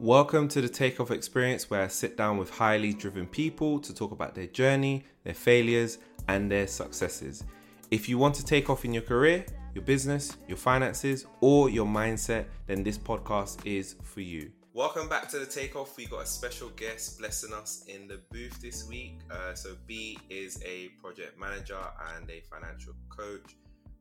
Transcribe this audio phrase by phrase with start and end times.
[0.00, 4.12] Welcome to the Takeoff Experience, where I sit down with highly driven people to talk
[4.12, 7.44] about their journey, their failures, and their successes.
[7.90, 9.44] If you want to take off in your career,
[9.74, 14.50] your business, your finances, or your mindset, then this podcast is for you.
[14.72, 15.94] Welcome back to the Takeoff.
[15.98, 19.18] We got a special guest blessing us in the booth this week.
[19.30, 21.76] Uh, so, B is a project manager
[22.16, 23.54] and a financial coach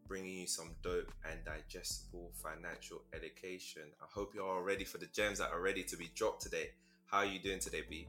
[0.09, 3.83] bringing you some dope and digestible financial education.
[4.01, 6.71] I hope you're all ready for the gems that are ready to be dropped today.
[7.05, 8.07] How are you doing today, B?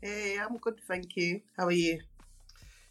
[0.00, 1.40] Hey, I'm good, thank you.
[1.58, 2.00] How are you?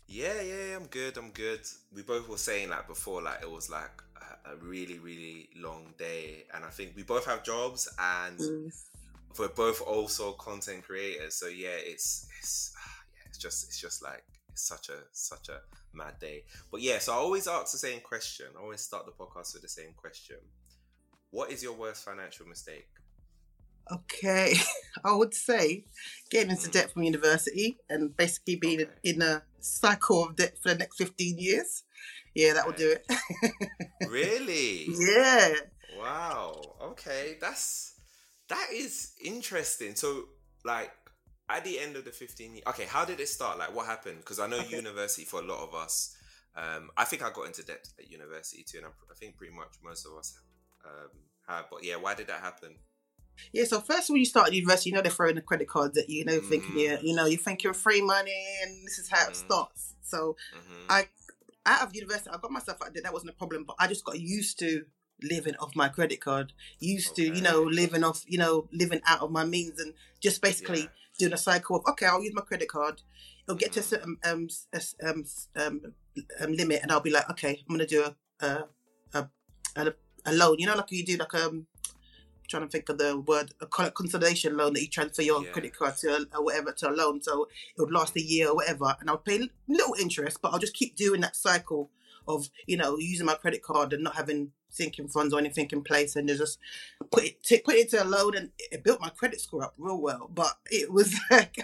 [0.07, 1.17] Yeah, yeah, I'm good.
[1.17, 1.61] I'm good.
[1.95, 4.01] We both were saying like before, like it was like
[4.45, 8.39] a, a really, really long day, and I think we both have jobs, and
[9.39, 11.35] we're both also content creators.
[11.35, 12.73] So yeah, it's it's
[13.15, 14.23] yeah, it's just it's just like
[14.53, 15.59] it's such a such a
[15.93, 16.45] mad day.
[16.71, 18.45] But yeah, so I always ask the same question.
[18.57, 20.37] I always start the podcast with the same question.
[21.31, 22.87] What is your worst financial mistake?
[23.91, 24.53] Okay,
[25.03, 25.85] I would say
[26.29, 26.71] getting into mm.
[26.71, 28.91] debt from university and basically being okay.
[29.03, 31.83] in a cycle of debt for the next 15 years.
[32.35, 33.05] Yeah, that will do it.
[34.09, 34.87] really?
[34.87, 35.53] Yeah.
[35.99, 36.75] Wow.
[36.81, 37.93] Okay, that's
[38.49, 39.95] that is interesting.
[39.95, 40.25] So,
[40.63, 40.91] like,
[41.49, 43.57] at the end of the 15 years, okay, how did it start?
[43.57, 44.19] Like, what happened?
[44.19, 44.75] Because I know okay.
[44.75, 46.15] university for a lot of us.
[46.55, 49.69] Um, I think I got into debt at university too, and I, think pretty much
[49.83, 50.37] most of us
[50.85, 51.09] um,
[51.47, 51.65] have.
[51.71, 52.75] But yeah, why did that happen?
[53.51, 56.07] Yeah, so first when you start university, you know they're throwing the credit cards at
[56.09, 56.47] you, you know, mm.
[56.47, 59.29] thinking you you know, you think you're free money and this is how mm.
[59.29, 59.95] it starts.
[60.03, 60.85] So mm-hmm.
[60.89, 61.07] I
[61.65, 63.87] out of university I got myself out of there, that wasn't a problem, but I
[63.87, 64.85] just got used to
[65.23, 67.29] living off my credit card, used okay.
[67.29, 70.81] to, you know, living off, you know, living out of my means and just basically
[70.81, 70.87] yeah.
[71.17, 73.01] Doing a cycle of okay, I'll use my credit card.
[73.47, 74.47] It'll get to a certain um,
[75.03, 75.25] um,
[75.55, 75.93] um,
[76.39, 78.65] um, limit, and I'll be like, okay, I'm gonna do a a,
[79.13, 79.29] a
[79.75, 79.93] a,
[80.25, 80.57] a loan.
[80.59, 81.67] You know, like you do like um
[82.47, 85.51] trying to think of the word a consolidation loan that you transfer your yeah.
[85.51, 87.47] credit card to or whatever to a loan so
[87.77, 90.75] it would last a year or whatever and i'll pay little interest but i'll just
[90.75, 91.89] keep doing that cycle
[92.27, 95.81] of you know using my credit card and not having sinking funds or anything in
[95.81, 96.59] place and just
[97.11, 99.73] put it t- put it to a load and it built my credit score up
[99.77, 101.57] real well but it was like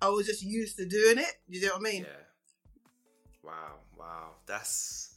[0.00, 4.30] i was just used to doing it you know what i mean yeah wow wow
[4.46, 5.12] that's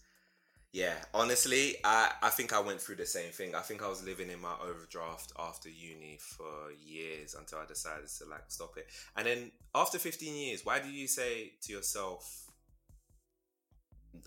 [0.76, 3.56] yeah, honestly, I, I think I went through the same thing.
[3.56, 8.10] I think I was living in my overdraft after uni for years until I decided
[8.18, 8.86] to like stop it.
[9.16, 12.52] And then after 15 years, why do you say to yourself,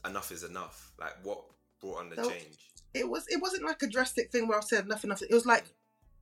[0.06, 0.90] enough is enough?
[0.98, 1.44] Like what
[1.82, 2.67] brought on the so change?
[2.94, 5.08] It was it wasn't like a drastic thing where I said nothing.
[5.08, 5.22] enough.
[5.22, 5.64] It was like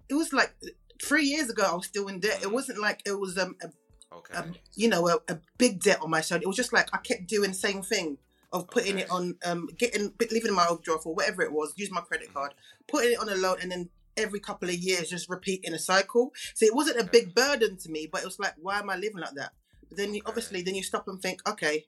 [0.08, 0.54] it was like
[1.02, 2.42] three years ago I was still in debt.
[2.42, 3.70] It wasn't like it was um a,
[4.14, 4.34] okay.
[4.34, 4.44] a,
[4.74, 6.42] you know a, a big debt on my side.
[6.42, 8.18] It was just like I kept doing the same thing
[8.52, 9.02] of putting okay.
[9.02, 12.52] it on, um, getting leaving my overdraft or whatever it was, use my credit card,
[12.52, 12.84] mm-hmm.
[12.88, 16.32] putting it on a loan, and then every couple of years just repeating a cycle.
[16.54, 18.96] So it wasn't a big burden to me, but it was like, why am I
[18.96, 19.52] living like that?
[19.88, 21.84] But then you, obviously, then you stop and think, okay,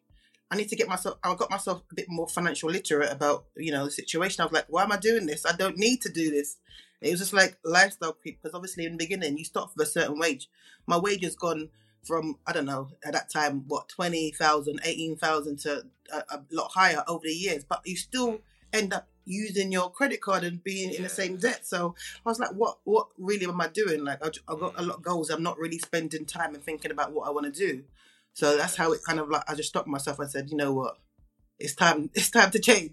[0.50, 1.18] I need to get myself.
[1.22, 4.40] I got myself a bit more financial literate about you know the situation.
[4.40, 5.44] I was like, why am I doing this?
[5.44, 6.56] I don't need to do this.
[7.00, 9.90] It was just like lifestyle creep because obviously in the beginning you start with a
[9.90, 10.48] certain wage.
[10.86, 11.68] My wage has gone
[12.04, 17.02] from I don't know at that time what 20,000 18,000 to a, a, lot higher
[17.06, 18.38] over the years but you still
[18.72, 20.98] end up using your credit card and being yeah.
[20.98, 21.94] in the same debt so
[22.24, 24.86] I was like what what really am I doing like I, have got a mm.
[24.86, 27.66] lot of goals I'm not really spending time and thinking about what I want to
[27.66, 27.82] do
[28.38, 30.72] so that's how it kind of like I just stopped myself and said you know
[30.72, 30.96] what
[31.58, 32.92] it's time it's time to change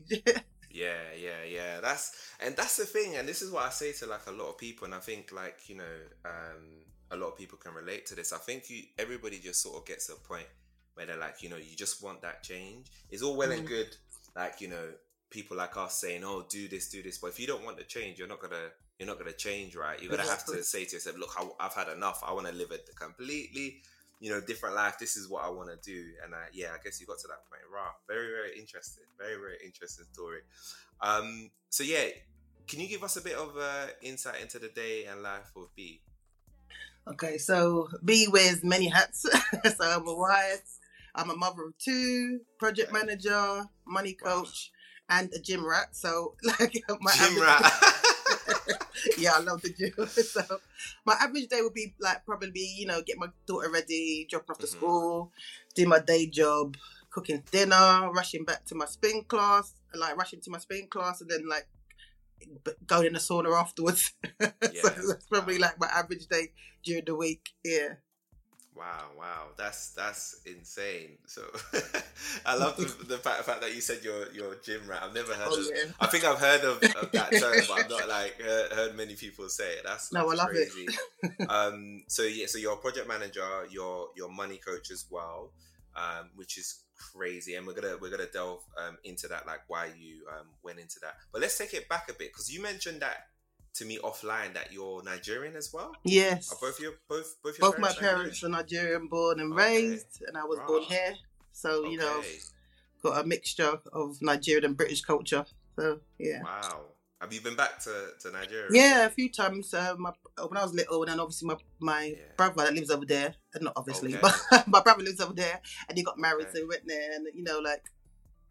[0.71, 4.07] yeah yeah yeah that's and that's the thing and this is what I say to
[4.07, 5.95] like a lot of people and I think like you know
[6.25, 8.33] um a lot of people can relate to this.
[8.33, 10.47] I think you everybody just sort of gets to a point
[10.95, 12.87] where they're like, you know, you just want that change.
[13.09, 13.59] It's all well mm.
[13.59, 13.95] and good,
[14.35, 14.87] like you know,
[15.29, 17.83] people like us saying, "Oh, do this, do this," but if you don't want the
[17.83, 20.01] change, you're not gonna you're not gonna change, right?
[20.01, 22.23] You're gonna have to say to yourself, "Look, I, have had enough.
[22.25, 23.81] I want to live a completely."
[24.19, 24.97] You know, different life.
[24.97, 27.27] This is what I want to do, and I, yeah, I guess you got to
[27.27, 27.61] that point.
[27.71, 29.03] Right, very, very interesting.
[29.17, 30.39] Very, very interesting story.
[31.01, 32.05] Um, so yeah,
[32.67, 35.67] can you give us a bit of uh, insight into the day and life of
[35.75, 36.01] B?
[37.07, 39.21] Okay, so B wears many hats.
[39.63, 40.79] so I'm a wife,
[41.13, 44.71] I'm a mother of two, project manager, money coach,
[45.09, 45.95] and a gym rat.
[45.95, 47.61] So like my gym rat.
[49.17, 50.07] yeah, I love the gym.
[50.07, 50.41] so
[51.05, 54.59] my average day would be like probably you know get my daughter ready, dropping off
[54.59, 54.77] to mm-hmm.
[54.77, 55.31] school,
[55.75, 56.77] do my day job,
[57.09, 61.29] cooking dinner, rushing back to my spin class, like rushing to my spin class, and
[61.29, 61.67] then like
[62.85, 64.13] going in the sauna afterwards.
[64.41, 64.81] Yeah.
[64.81, 66.51] so that's probably like my average day
[66.83, 67.49] during the week.
[67.63, 67.95] Yeah.
[68.75, 71.17] Wow, wow, that's that's insane.
[71.27, 71.43] So
[72.45, 75.01] I love the, the fact, fact, that you said you're you're gym rat.
[75.01, 75.67] I've never heard oh, of.
[75.73, 75.91] Yeah.
[76.01, 79.15] I think I've heard of, of that term, but I've not like heard, heard, many
[79.15, 79.83] people say it.
[79.85, 80.87] That's, no, that's I love crazy.
[81.23, 81.49] it.
[81.49, 85.51] um, so yeah, so you're a project manager, you're you're money coach as well,
[85.95, 89.85] um, which is crazy, and we're gonna we're gonna delve um, into that, like why
[89.97, 91.15] you um, went into that.
[91.31, 93.27] But let's take it back a bit because you mentioned that
[93.75, 95.91] to me offline that you're Nigerian as well.
[96.03, 96.51] Yes.
[96.51, 98.55] Are both your both both your both parents my parents Nigerian?
[98.55, 99.63] are Nigerian, born and okay.
[99.63, 101.15] raised, and I was born here.
[101.51, 101.91] So okay.
[101.91, 102.21] you know,
[103.03, 105.45] got a mixture of Nigerian and British culture.
[105.77, 106.41] So yeah.
[106.43, 106.81] Wow.
[107.21, 108.67] Have you been back to, to Nigeria?
[108.71, 109.73] Yeah, a few times.
[109.73, 112.17] Uh, my, when I was little, and then obviously my my yeah.
[112.37, 114.21] brother that lives over there, uh, not obviously, okay.
[114.21, 116.59] but my brother lives over there, and he got married, okay.
[116.59, 117.83] so we went there, and you know, like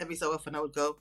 [0.01, 0.97] every so often I would go.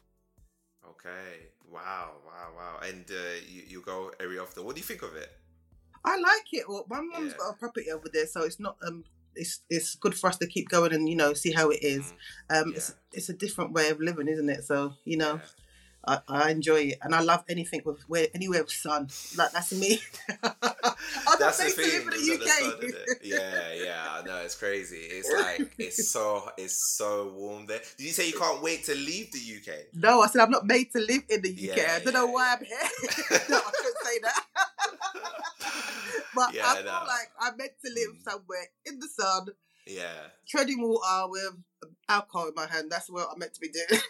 [0.88, 1.53] Okay.
[1.74, 2.12] Wow.
[2.26, 2.50] Wow.
[2.56, 2.88] Wow.
[2.88, 4.64] And uh, you you go every often.
[4.66, 5.30] What do you think of it?
[6.06, 6.66] I like it.
[6.68, 7.38] Well, my mum's yeah.
[7.38, 9.04] got a property over there, so it's not um
[9.36, 12.14] it's it's good for us to keep going and you know see how it is.
[12.50, 12.62] Mm.
[12.62, 12.76] Um, yeah.
[12.76, 14.64] it's it's a different way of living, isn't it?
[14.64, 15.42] So you know.
[16.06, 19.08] I, I, enjoy it, and I love anything with where anywhere with sun.
[19.38, 20.00] Like that's me.
[20.42, 22.06] that's the thing.
[22.06, 22.92] The sun,
[23.24, 24.98] yeah, yeah, I know it's crazy.
[24.98, 27.80] It's like it's so it's so warm there.
[27.98, 29.80] Did you say you can't wait to leave the UK?
[29.94, 31.78] No, I said I'm not made to live in the UK.
[31.78, 32.56] Yeah, I don't yeah, know why yeah.
[32.60, 33.40] I'm here.
[33.50, 34.44] no, I couldn't say that.
[36.36, 36.92] but I feel no.
[37.08, 38.24] like I'm meant to live mm.
[38.24, 39.48] somewhere in the sun.
[39.88, 40.28] Yeah.
[40.48, 41.56] Treading water with
[42.10, 42.92] alcohol in my hand.
[42.92, 44.02] That's what I'm meant to be doing.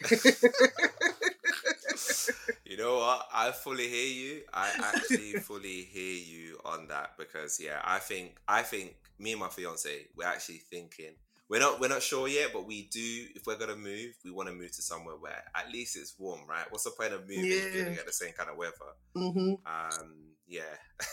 [2.66, 3.28] you know what?
[3.34, 4.42] I fully hear you.
[4.54, 9.40] I actually fully hear you on that because yeah, I think I think me and
[9.40, 11.14] my fiance we're actually thinking
[11.50, 13.26] we're not we're not sure yet, but we do.
[13.36, 16.42] If we're gonna move, we want to move to somewhere where at least it's warm,
[16.50, 16.66] right?
[16.70, 17.58] What's the point of moving yeah.
[17.58, 18.74] if you the same kind of weather?
[19.16, 19.54] Mm-hmm.
[19.66, 20.14] Um,
[20.48, 20.62] yeah,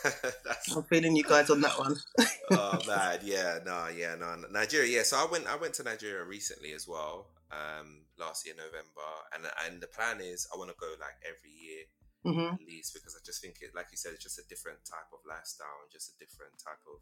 [0.77, 1.97] I'm feeling you guys on that one.
[2.53, 4.99] oh man, yeah, no, yeah, no, Nigeria.
[4.99, 9.11] Yeah, so I went I went to Nigeria recently as well um, last year November,
[9.35, 11.85] and and the plan is I want to go like every year
[12.25, 12.55] mm-hmm.
[12.55, 15.09] at least because I just think it, like you said, it's just a different type
[15.13, 17.01] of lifestyle and just a different type of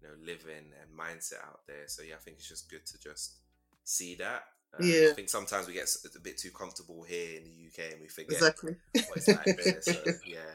[0.00, 1.86] you know living and mindset out there.
[1.86, 3.36] So yeah, I think it's just good to just
[3.84, 4.44] see that.
[4.74, 7.92] Um, yeah, I think sometimes we get a bit too comfortable here in the UK
[7.92, 9.82] and we forget exactly what it's like there.
[9.82, 9.92] So
[10.26, 10.54] yeah,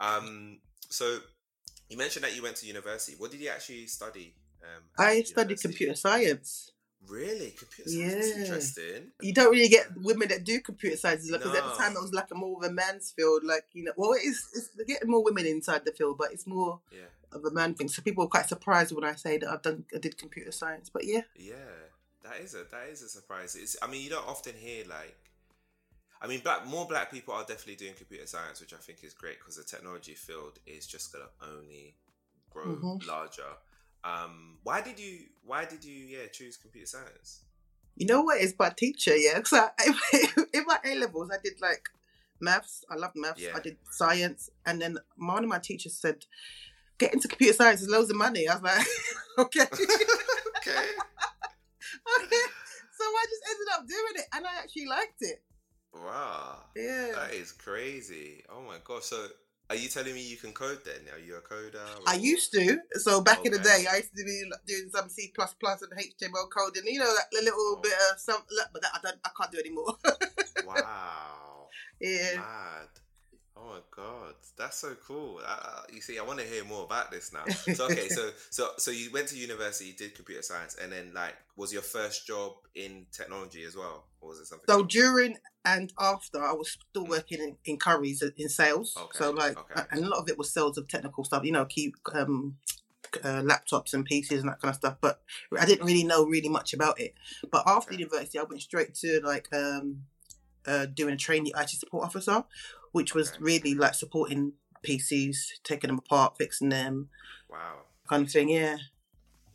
[0.00, 0.58] um,
[0.88, 1.18] so
[1.88, 3.16] you mentioned that you went to university.
[3.18, 4.34] What did you actually study?
[4.62, 6.72] Um, I studied computer science.
[7.08, 8.42] Really, computer science yeah.
[8.42, 9.12] interesting.
[9.20, 11.56] You don't really get women that do computer science because no.
[11.56, 13.44] at the time it was like a more of a man's field.
[13.44, 16.80] Like you know, well, it's, it's getting more women inside the field, but it's more
[16.90, 17.06] yeah.
[17.32, 17.88] of a man thing.
[17.88, 20.90] So people are quite surprised when I say that I've done I did computer science.
[20.92, 21.54] But yeah, yeah,
[22.24, 23.54] that is a that is a surprise.
[23.54, 25.16] It's I mean you don't often hear like.
[26.20, 29.12] I mean, black more black people are definitely doing computer science, which I think is
[29.12, 31.94] great because the technology field is just gonna only
[32.50, 33.08] grow mm-hmm.
[33.08, 33.42] larger.
[34.06, 37.40] Um, why did you why did you yeah choose computer science?
[37.96, 38.40] You know what?
[38.40, 39.40] It's my teacher, yeah.
[39.44, 39.68] So
[40.52, 41.88] in my A levels, I did like
[42.40, 42.84] maths.
[42.90, 43.42] I love maths.
[43.42, 43.56] Yeah.
[43.56, 46.26] I did science, and then one of my teachers said,
[46.98, 47.80] "Get into computer science.
[47.80, 48.86] There's loads of money." I was like,
[49.38, 49.84] "Okay, okay."
[52.22, 52.44] okay.
[52.96, 55.42] So I just ended up doing it, and I actually liked it.
[55.94, 56.64] Wow.
[56.76, 57.12] Yeah.
[57.14, 58.44] That is crazy.
[58.48, 59.04] Oh my gosh.
[59.04, 59.26] So
[59.68, 61.00] are you telling me you can code then?
[61.12, 61.74] Are you're a coder?
[61.74, 62.02] Or...
[62.06, 62.78] I used to.
[62.94, 63.48] So back okay.
[63.48, 66.84] in the day, I used to be doing some C plus plus and HTML coding.
[66.86, 67.80] You know, that little oh.
[67.82, 68.42] bit of some,
[68.72, 69.96] but that I don't, I can't do anymore.
[70.66, 71.68] wow.
[72.00, 72.36] Yeah.
[72.36, 72.88] Mad.
[73.66, 75.40] Oh my god, that's so cool.
[75.44, 77.44] Uh, you see, I want to hear more about this now.
[77.74, 81.34] So okay, so so so you went to university, did computer science, and then like,
[81.56, 84.66] was your first job in technology as well, or was it something?
[84.68, 87.10] So during and after, I was still mm.
[87.10, 88.94] working in, in Currys in sales.
[88.96, 89.18] Okay.
[89.18, 89.82] So like, okay.
[89.90, 91.44] and a lot of it was sales of technical stuff.
[91.44, 92.58] You know, keep um,
[93.24, 94.96] uh, laptops and PCs and that kind of stuff.
[95.00, 95.20] But
[95.58, 97.14] I didn't really know really much about it.
[97.50, 97.98] But after okay.
[97.98, 100.02] university, I went straight to like um,
[100.66, 102.44] uh, doing a trainee IT support officer,
[102.96, 103.38] which was okay.
[103.42, 107.10] really like supporting PCs, taking them apart, fixing them.
[107.50, 107.82] Wow.
[108.08, 108.78] Kind of thing, yeah.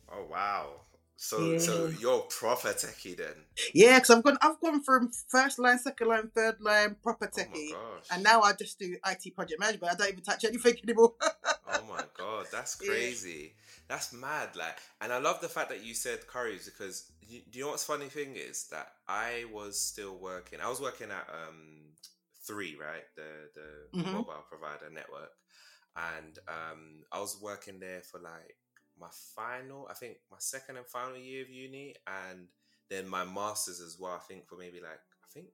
[0.08, 0.68] Oh wow.
[1.16, 1.58] So yeah.
[1.58, 3.34] so you're proper techie then?
[3.74, 7.36] Yeah, because I've gone I've gone from first line, second line, third line, proper oh
[7.36, 9.92] techie, oh and now I just do IT project management.
[9.92, 11.14] I don't even touch anything anymore.
[11.20, 13.54] oh my god, that's crazy.
[13.54, 13.84] Yeah.
[13.88, 14.50] That's mad.
[14.56, 17.72] Like, and I love the fact that you said Currys because you, do you know
[17.72, 20.60] what's funny thing is that I was still working.
[20.60, 21.82] I was working at um
[22.46, 23.04] Three, right?
[23.16, 24.12] The the mm-hmm.
[24.12, 25.30] mobile provider network,
[25.96, 28.56] and um, I was working there for like
[28.98, 32.48] my final, I think my second and final year of uni, and
[32.90, 34.12] then my masters as well.
[34.12, 35.46] I think for maybe like I think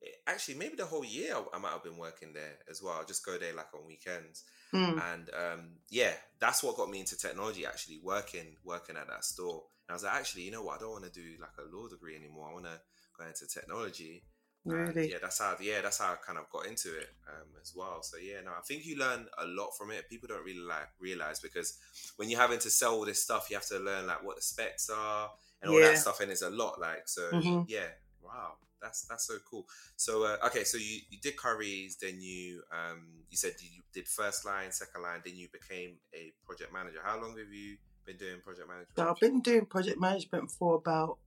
[0.00, 2.94] it, actually maybe the whole year I, I, might have been working there as well.
[2.98, 5.00] I'll just go there like on weekends, mm.
[5.12, 7.66] and um, yeah, that's what got me into technology.
[7.66, 10.76] Actually, working working at that store, and I was like, actually, you know what?
[10.76, 12.48] I don't want to do like a law degree anymore.
[12.50, 12.80] I want to
[13.18, 14.24] go into technology.
[14.64, 15.02] Really?
[15.02, 15.56] And yeah, that's how.
[15.60, 18.02] Yeah, that's how I kind of got into it um, as well.
[18.02, 20.08] So yeah, no, I think you learn a lot from it.
[20.08, 21.78] People don't really like realize because
[22.16, 24.42] when you're having to sell all this stuff, you have to learn like what the
[24.42, 25.30] specs are
[25.62, 25.88] and all yeah.
[25.88, 26.80] that stuff, and it's a lot.
[26.80, 27.62] Like so, mm-hmm.
[27.68, 27.88] yeah.
[28.22, 28.52] Wow,
[28.82, 29.66] that's that's so cool.
[29.96, 33.00] So uh, okay, so you, you did Currys, then you um
[33.30, 36.98] you said you did first line, second line, then you became a project manager.
[37.02, 38.96] How long have you been doing project management?
[38.96, 41.18] So I've been doing project management for about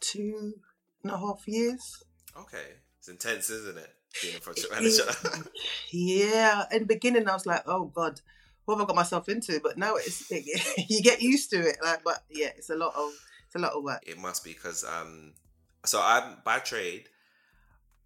[0.00, 0.54] two
[1.02, 2.02] and a half years.
[2.40, 2.66] Okay,
[2.98, 3.90] it's intense, isn't it?
[4.22, 5.04] Being a project manager.
[5.92, 8.20] yeah, in the beginning I was like, oh god,
[8.64, 9.60] what have I got myself into?
[9.62, 10.44] But now it's it,
[10.90, 11.78] you get used to it.
[11.82, 13.12] Like, but yeah, it's a lot of
[13.46, 14.02] it's a lot of work.
[14.06, 15.32] It must be because um,
[15.84, 17.08] so I'm by trade.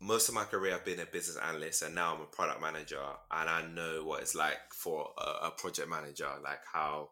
[0.02, 3.02] Most of my career, I've been a business analyst, and now I'm a product manager,
[3.30, 7.10] and I know what it's like for a, a project manager, like how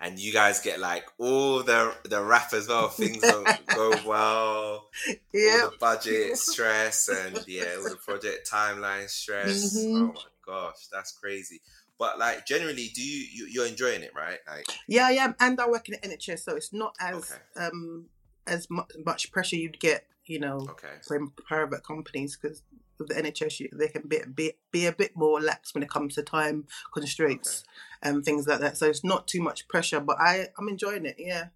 [0.00, 2.88] and you guys get like all the the rap as well.
[2.88, 4.88] Things don't go well.
[5.32, 5.68] Yeah.
[5.70, 9.76] the budget stress and yeah, all the project timeline stress.
[9.76, 10.02] Mm-hmm.
[10.02, 11.60] Oh my gosh, that's crazy.
[11.98, 14.38] But like generally, do you, you are enjoying it, right?
[14.48, 17.14] Like yeah, yeah, and I work in the NHS, so it's not as
[17.56, 17.66] okay.
[17.66, 18.06] um
[18.46, 20.88] as much pressure you'd get, you know, okay.
[21.06, 22.62] from private companies because
[23.00, 26.14] with the NHS, they can be, be, be a bit more lax when it comes
[26.14, 27.64] to time constraints.
[28.02, 28.76] And things like that.
[28.76, 31.16] So it's not too much pressure, but I, I'm enjoying it.
[31.18, 31.46] Yeah.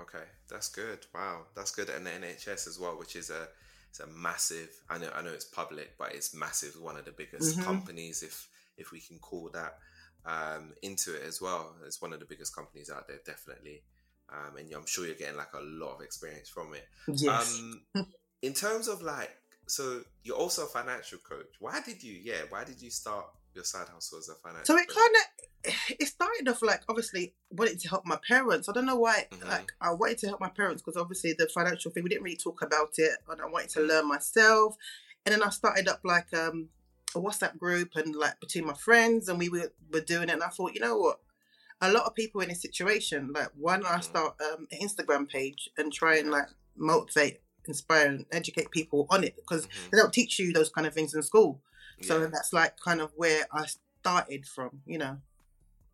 [0.00, 1.06] Okay, that's good.
[1.14, 1.90] Wow, that's good.
[1.90, 3.48] And the NHS as well, which is a
[3.90, 4.70] it's a massive.
[4.88, 6.80] I know I know it's public, but it's massive.
[6.80, 7.66] One of the biggest mm-hmm.
[7.66, 9.78] companies, if if we can call that,
[10.24, 11.74] um, into it as well.
[11.84, 13.82] It's one of the biggest companies out there, definitely.
[14.30, 16.86] Um, and I'm sure you're getting like a lot of experience from it.
[17.08, 17.60] Yes.
[17.94, 18.06] Um,
[18.42, 19.30] in terms of like
[19.66, 21.54] so you're also a financial coach.
[21.60, 22.18] Why did you?
[22.22, 24.64] Yeah, why did you start your side hustle as a financial?
[24.64, 28.68] So it kind of it started off like obviously wanting to help my parents.
[28.68, 29.26] I don't know why.
[29.30, 29.48] Mm-hmm.
[29.48, 32.36] Like I wanted to help my parents because obviously the financial thing we didn't really
[32.36, 33.88] talk about it, and I wanted to mm-hmm.
[33.88, 34.76] learn myself.
[35.26, 36.68] And then I started up like um
[37.14, 40.32] a WhatsApp group and like between my friends, and we were were doing it.
[40.32, 41.20] And I thought, you know what?
[41.82, 44.02] A lot of people in this situation, like why don't I mm-hmm.
[44.02, 49.24] start um, an Instagram page and try and like motivate inspire and educate people on
[49.24, 49.88] it because mm-hmm.
[49.92, 51.60] they don't teach you those kind of things in school.
[52.02, 52.26] So yeah.
[52.32, 53.66] that's like kind of where I
[54.00, 55.18] started from, you know.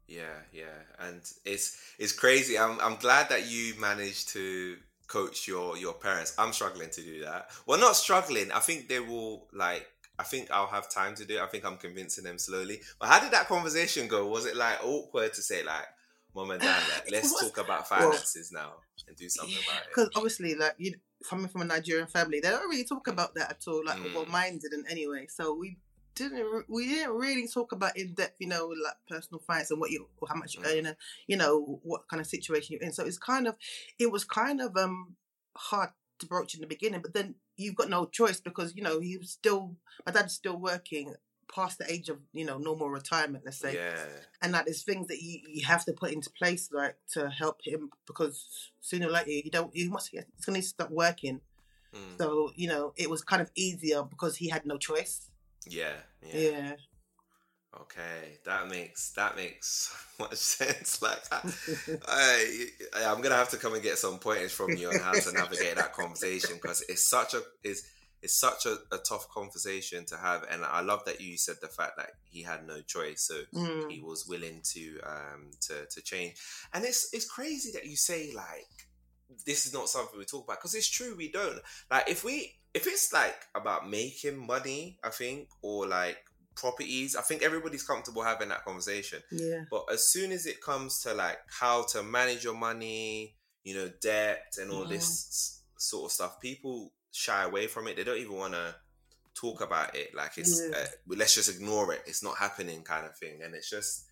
[0.08, 0.64] Yeah, yeah,
[1.00, 2.58] and it's it's crazy.
[2.58, 4.76] I'm I'm glad that you managed to
[5.08, 6.34] coach your your parents.
[6.38, 7.50] I'm struggling to do that.
[7.66, 8.52] Well, not struggling.
[8.52, 9.86] I think they will like.
[10.18, 11.40] I think I'll have time to do it.
[11.42, 12.80] I think I'm convincing them slowly.
[12.98, 14.26] But how did that conversation go?
[14.28, 15.86] Was it like awkward to say like,
[16.34, 18.72] "Mom and Dad, like, let's talk about finances well, now
[19.08, 19.88] and do something yeah, about it"?
[19.88, 20.94] Because obviously, like you,
[21.28, 23.84] coming from a Nigerian family, they don't really talk about that at all.
[23.84, 24.14] Like, mm.
[24.14, 25.26] well, mine didn't anyway.
[25.28, 25.76] So we
[26.16, 29.90] didn't we didn't really talk about in depth, you know, like personal finance and what
[29.90, 30.86] you how much you mm.
[30.86, 30.96] earn,
[31.26, 32.92] you know, what kind of situation you're in.
[32.92, 33.56] So it's kind of
[33.98, 35.14] it was kind of um
[35.56, 39.00] hard to broach in the beginning, but then you've got no choice because you know
[39.00, 41.14] he was still my dad's still working
[41.54, 43.94] past the age of you know normal retirement let's say yeah.
[44.42, 47.60] and like there's things that you, you have to put into place like to help
[47.62, 51.40] him because sooner or later you don't you must he's gonna start working
[51.94, 52.18] mm.
[52.18, 55.30] so you know it was kind of easier because he had no choice
[55.66, 55.92] yeah
[56.22, 56.72] yeah, yeah.
[57.82, 61.02] Okay, that makes that makes so much sense.
[61.02, 61.20] Like,
[62.08, 65.12] I, I, am gonna have to come and get some pointers from you on how
[65.12, 67.86] to navigate that conversation because it's such a is
[68.22, 71.68] it's such a, a, tough conversation to have and i love that you said the
[71.68, 73.90] fact that he had no choice so mm.
[73.90, 76.34] he was willing to um to to change
[76.72, 78.66] and it's it's crazy that you say like
[79.44, 81.58] this is not something we talk about because it's true we don't
[81.90, 86.18] like if we if it's like about making money i think or like
[86.54, 91.00] properties i think everybody's comfortable having that conversation yeah but as soon as it comes
[91.00, 96.12] to like how to manage your money you know debt and all this sort of
[96.12, 97.96] stuff people shy away from it.
[97.96, 98.74] They don't even want to
[99.34, 100.14] talk about it.
[100.14, 100.76] Like it's yeah.
[100.76, 102.02] uh, let's just ignore it.
[102.06, 103.40] It's not happening, kind of thing.
[103.42, 104.04] And it's just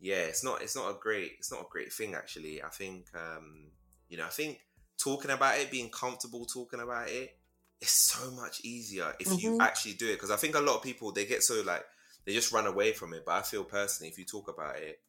[0.00, 2.62] yeah, it's not it's not a great it's not a great thing actually.
[2.62, 3.70] I think um,
[4.08, 4.60] you know I think
[4.98, 7.36] talking about it, being comfortable talking about it,
[7.80, 9.38] is so much easier if mm-hmm.
[9.38, 10.14] you actually do it.
[10.14, 11.84] Because I think a lot of people they get so like
[12.26, 13.24] they just run away from it.
[13.24, 15.00] But I feel personally, if you talk about it,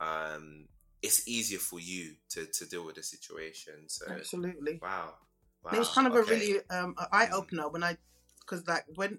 [0.00, 0.66] um,
[1.02, 3.88] it's easier for you to to deal with the situation.
[3.88, 5.14] So absolutely, wow.
[5.64, 6.34] Wow, it was kind of okay.
[6.34, 7.96] a really um, eye opener when I,
[8.40, 9.18] because like when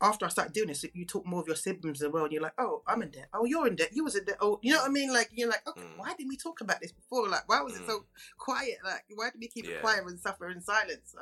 [0.00, 2.42] after I started doing this, you talk more of your siblings as well, and you're
[2.42, 3.28] like, oh, I'm in debt.
[3.32, 3.90] Oh, you're in debt.
[3.92, 4.36] You was in debt.
[4.40, 5.12] Oh, you know what I mean?
[5.12, 5.98] Like you're like, okay, mm.
[5.98, 7.28] why didn't we talk about this before?
[7.28, 7.80] Like, why was mm.
[7.80, 8.04] it so mm.
[8.38, 8.76] quiet?
[8.84, 9.76] Like, why did we keep yeah.
[9.76, 11.14] it quiet and suffer in silence?
[11.14, 11.18] So,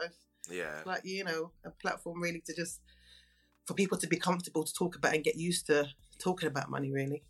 [0.49, 2.81] yeah, like you know, a platform really to just
[3.67, 6.91] for people to be comfortable to talk about and get used to talking about money,
[6.93, 7.23] really.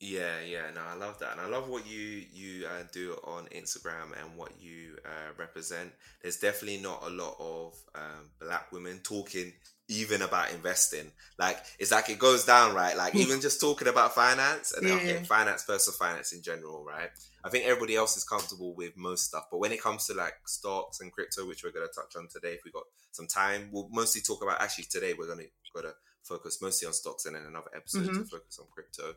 [0.00, 3.46] Yeah, yeah, no, I love that, and I love what you you uh, do on
[3.46, 5.92] Instagram and what you uh, represent.
[6.22, 9.52] There's definitely not a lot of um, black women talking
[9.88, 11.10] even about investing.
[11.38, 12.96] Like it's like it goes down, right?
[12.96, 14.94] Like even just talking about finance and yeah.
[14.94, 17.08] okay, finance, personal finance in general, right?
[17.44, 20.34] I think everybody else is comfortable with most stuff, but when it comes to like
[20.46, 23.70] stocks and crypto, which we're going to touch on today, if we got some time,
[23.72, 24.60] we'll mostly talk about.
[24.60, 28.02] Actually, today we're going to go to focus mostly on stocks, and then another episode
[28.02, 28.18] mm-hmm.
[28.18, 29.14] to focus on crypto.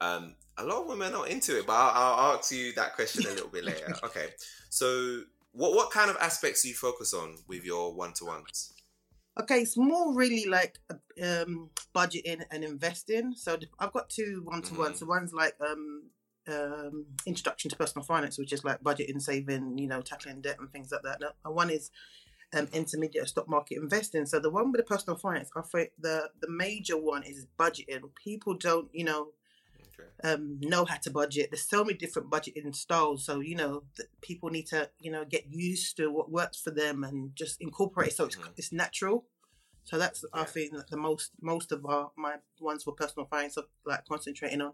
[0.00, 3.24] Um, a lot of women are into it, but I'll, I'll ask you that question
[3.26, 3.94] a little bit later.
[4.04, 4.26] Okay,
[4.68, 8.73] so what what kind of aspects do you focus on with your one to ones?
[9.40, 10.78] Okay, it's more really like
[11.22, 13.34] um, budgeting and investing.
[13.36, 14.94] So I've got two one to one.
[14.94, 16.04] So one's like um,
[16.48, 20.70] um, introduction to personal finance, which is like budgeting, saving, you know, tackling debt and
[20.70, 21.20] things like that.
[21.44, 21.90] And one is
[22.56, 24.24] um, intermediate stock market investing.
[24.26, 28.02] So the one with the personal finance, I think the the major one is budgeting.
[28.22, 29.30] People don't, you know,
[30.22, 31.50] um, know how to budget.
[31.50, 33.82] There's so many different budgeting styles, so you know
[34.20, 38.08] people need to you know get used to what works for them and just incorporate
[38.08, 38.50] it so it's, mm-hmm.
[38.56, 39.24] it's natural.
[39.84, 40.42] So that's yeah.
[40.42, 44.62] I think the most most of our my ones for personal finance are like concentrating
[44.62, 44.72] on.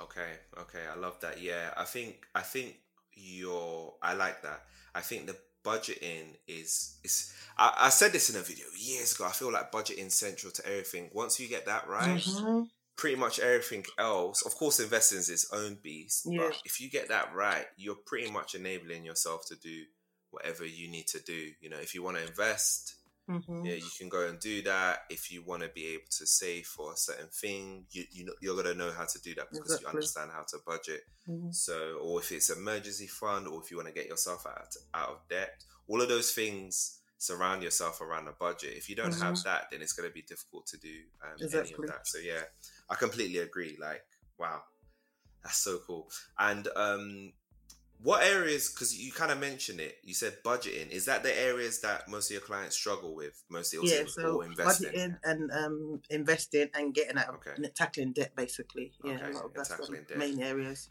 [0.00, 1.40] Okay, okay, I love that.
[1.40, 2.76] Yeah, I think I think
[3.14, 4.64] your I like that.
[4.94, 9.24] I think the budgeting is is I, I said this in a video years ago.
[9.24, 11.08] I feel like budgeting central to everything.
[11.14, 12.62] Once you get that right, mm-hmm
[12.96, 14.44] pretty much everything else.
[14.44, 16.42] Of course, investing is its own beast, yeah.
[16.42, 19.84] but if you get that right, you're pretty much enabling yourself to do
[20.30, 21.50] whatever you need to do.
[21.60, 22.96] You know, if you want to invest,
[23.28, 23.64] mm-hmm.
[23.64, 25.00] yeah, you can go and do that.
[25.10, 28.34] If you want to be able to save for a certain thing, you you know
[28.40, 29.84] you're gonna know how to do that because exactly.
[29.84, 31.02] you understand how to budget.
[31.28, 31.52] Mm-hmm.
[31.52, 35.08] So, or if it's emergency fund, or if you want to get yourself out out
[35.08, 38.74] of debt, all of those things surround yourself around a budget.
[38.76, 39.22] If you don't mm-hmm.
[39.22, 41.74] have that, then it's going to be difficult to do um, exactly.
[41.78, 42.08] any of that.
[42.08, 42.42] So yeah,
[42.92, 43.78] I completely agree.
[43.80, 44.04] Like,
[44.38, 44.60] wow,
[45.42, 46.10] that's so cool.
[46.38, 47.32] And um,
[48.02, 48.70] what areas?
[48.70, 49.96] Because you kind of mentioned it.
[50.02, 50.90] You said budgeting.
[50.90, 53.42] Is that the areas that most of your clients struggle with?
[53.48, 54.02] Mostly, also yeah.
[54.06, 54.90] So investing.
[54.90, 57.68] budgeting and um, investing and getting out, okay.
[57.74, 58.92] tackling debt, basically.
[59.02, 59.38] Yeah, okay.
[59.54, 60.90] that's the main areas.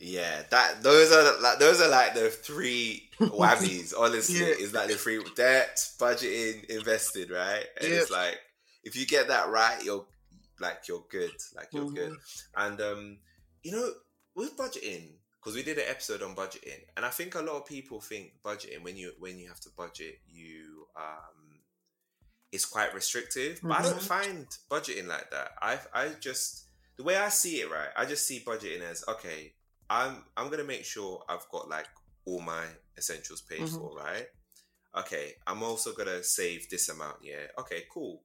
[0.00, 3.94] Yeah, that those are like those are like the three whammies.
[3.96, 4.46] honestly, yeah.
[4.46, 7.64] is like the three debt, budgeting, invested, right?
[7.80, 8.02] And yep.
[8.02, 8.36] it's like
[8.82, 10.06] if you get that right, you're
[10.60, 11.94] like you're good, like you're mm-hmm.
[11.94, 12.16] good.
[12.56, 13.18] And um,
[13.62, 13.90] you know,
[14.34, 17.66] with budgeting, because we did an episode on budgeting, and I think a lot of
[17.66, 21.60] people think budgeting when you when you have to budget, you um,
[22.52, 23.58] it's quite restrictive.
[23.58, 23.68] Mm-hmm.
[23.68, 24.30] But I don't mm-hmm.
[24.30, 25.52] find budgeting like that.
[25.60, 26.64] I I just
[26.96, 27.88] the way I see it, right?
[27.96, 29.52] I just see budgeting as okay.
[29.88, 31.86] I'm I'm gonna make sure I've got like
[32.24, 32.64] all my
[32.98, 33.76] essentials paid mm-hmm.
[33.76, 34.26] for, right?
[34.98, 37.18] Okay, I'm also gonna save this amount.
[37.22, 37.46] Yeah.
[37.58, 38.22] Okay, cool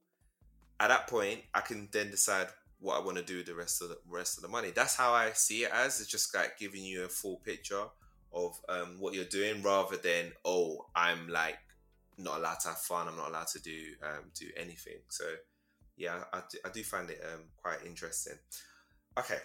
[0.82, 2.48] at that point, I can then decide
[2.80, 4.72] what I want to do with the rest of the rest of the money.
[4.74, 6.00] That's how I see it as.
[6.00, 7.84] It's just like giving you a full picture
[8.32, 11.58] of um, what you're doing, rather than oh, I'm like
[12.18, 13.06] not allowed to have fun.
[13.06, 14.98] I'm not allowed to do um, do anything.
[15.08, 15.24] So
[15.96, 18.38] yeah, I do, I do find it um, quite interesting.
[19.16, 19.38] Okay,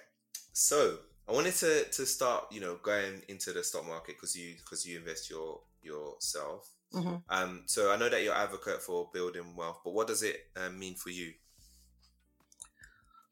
[0.54, 0.98] so
[1.30, 4.88] I wanted to to start, you know, going into the stock market because you because
[4.88, 6.68] you invest your yourself.
[6.94, 7.16] Mm-hmm.
[7.30, 10.80] Um, so I know that you're advocate for building wealth, but what does it um,
[10.80, 11.34] mean for you?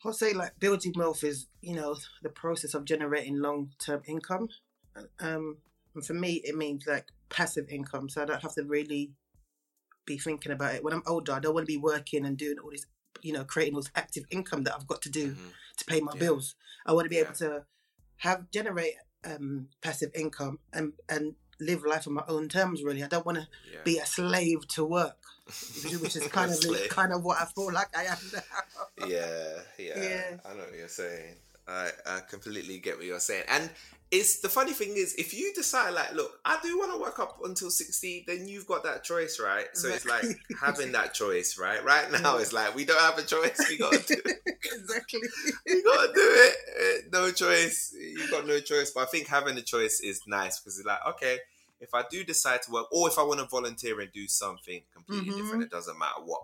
[0.04, 4.50] I'll say like building wealth is you know the process of generating long term income,
[5.20, 5.58] um,
[5.96, 9.14] and for me it means like passive income, so I don't have to really
[10.06, 10.84] be thinking about it.
[10.84, 12.86] When I'm older, I don't want to be working and doing all this,
[13.22, 15.48] you know, creating all this active income that I've got to do mm-hmm.
[15.78, 16.20] to pay my yeah.
[16.20, 16.56] bills.
[16.86, 17.24] I want to be yeah.
[17.24, 17.66] able to
[18.18, 18.94] have generate
[19.26, 22.84] um, passive income and and live life on my own terms.
[22.84, 23.80] Really, I don't want to yeah.
[23.84, 25.18] be a slave to work,
[26.02, 29.08] which is kind of kind of what I feel like I am now.
[29.08, 30.38] yeah, yeah, yeah.
[30.46, 31.36] I know what you're saying.
[31.68, 33.70] I, I completely get what you're saying, and
[34.12, 37.18] it's the funny thing is if you decide like look i do want to work
[37.20, 39.66] up until 60 then you've got that choice right?
[39.74, 40.26] So it's like
[40.62, 41.84] having that choice right?
[41.84, 43.60] Right now it's like we don't have a choice.
[43.70, 44.42] We gotta do it.
[44.76, 45.22] Exactly.
[45.68, 46.56] We gotta do it.
[46.80, 47.96] Eh, no choice.
[47.98, 48.92] You got no choice.
[48.92, 51.40] But i think having a choice is nice because it's like okay
[51.82, 54.82] if i do decide to work or if i want to volunteer and do something
[54.94, 55.42] completely mm-hmm.
[55.42, 56.42] different it doesn't matter what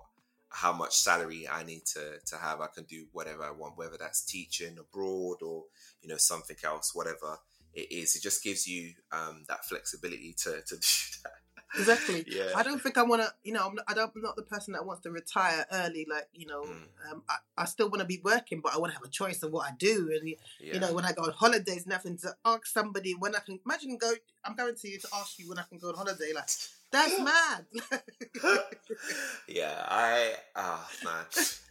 [0.51, 2.61] how much salary I need to to have.
[2.61, 5.65] I can do whatever I want, whether that's teaching abroad or
[6.01, 7.37] you know something else, whatever
[7.73, 8.15] it is.
[8.15, 10.87] It just gives you um, that flexibility to, to do
[11.23, 11.79] that.
[11.79, 12.25] exactly.
[12.27, 12.51] Yeah.
[12.53, 13.33] I don't think I want to.
[13.43, 14.11] You know, I'm not, I don't.
[14.13, 16.05] I'm not the person that wants to retire early.
[16.09, 17.11] Like you know, mm.
[17.11, 19.41] um, I, I still want to be working, but I want to have a choice
[19.43, 20.11] of what I do.
[20.13, 20.73] And yeah.
[20.73, 23.59] you know, when I go on holidays, nothing to ask somebody when I can.
[23.65, 24.11] Imagine go.
[24.43, 26.33] I'm going to you to ask you when I can go on holiday.
[26.35, 26.49] Like
[26.91, 27.65] that's mad.
[29.47, 31.25] yeah, I ah oh, man.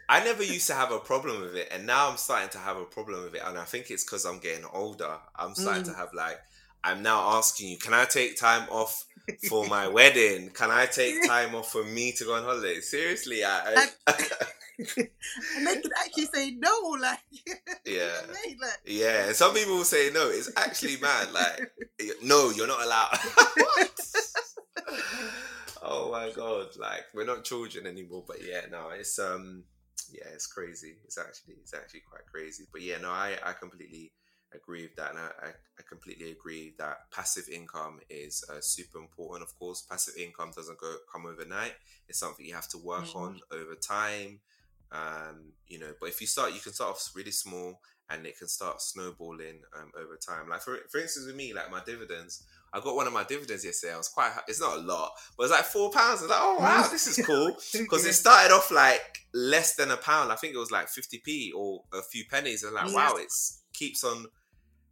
[0.09, 2.77] I never used to have a problem with it, and now I'm starting to have
[2.77, 5.17] a problem with it, and I think it's because I'm getting older.
[5.37, 5.93] I'm starting mm.
[5.93, 6.41] to have like,
[6.83, 9.05] I'm now asking you, can I take time off
[9.49, 10.51] for my wedding?
[10.51, 12.81] Can I take time off for me to go on holiday?
[12.81, 13.87] Seriously, I.
[14.07, 14.15] I
[14.97, 17.19] and they can actually say no, like
[17.85, 19.31] yeah, like, yeah.
[19.33, 20.29] Some people will say no.
[20.31, 21.33] It's actually mad.
[21.33, 21.71] Like
[22.23, 23.19] no, you're not allowed.
[25.91, 26.77] Oh my god!
[26.79, 28.25] Like we're not children anymore.
[28.27, 29.65] But yeah, no, it's um,
[30.13, 30.97] yeah, it's crazy.
[31.05, 32.65] It's actually it's actually quite crazy.
[32.73, 34.13] But yeah, no, I I completely
[34.55, 35.49] agree with that, and I, I,
[35.79, 39.49] I completely agree that passive income is uh, super important.
[39.49, 41.75] Of course, passive income doesn't go come overnight.
[42.09, 43.19] It's something you have to work mm-hmm.
[43.19, 44.41] on over time.
[44.93, 48.39] Um, you know, but if you start, you can start off really small, and it
[48.39, 50.49] can start snowballing um, over time.
[50.49, 52.45] Like for for instance, with me, like my dividends.
[52.73, 53.95] I got one of my dividends yesterday.
[53.95, 54.33] I was quite.
[54.47, 56.21] It's not a lot, but it's like four pounds.
[56.21, 59.91] I was like, oh wow, this is cool because it started off like less than
[59.91, 60.31] a pound.
[60.31, 62.63] I think it was like fifty p or a few pennies.
[62.63, 62.95] And like, yeah.
[62.95, 63.33] wow, it
[63.73, 64.27] keeps on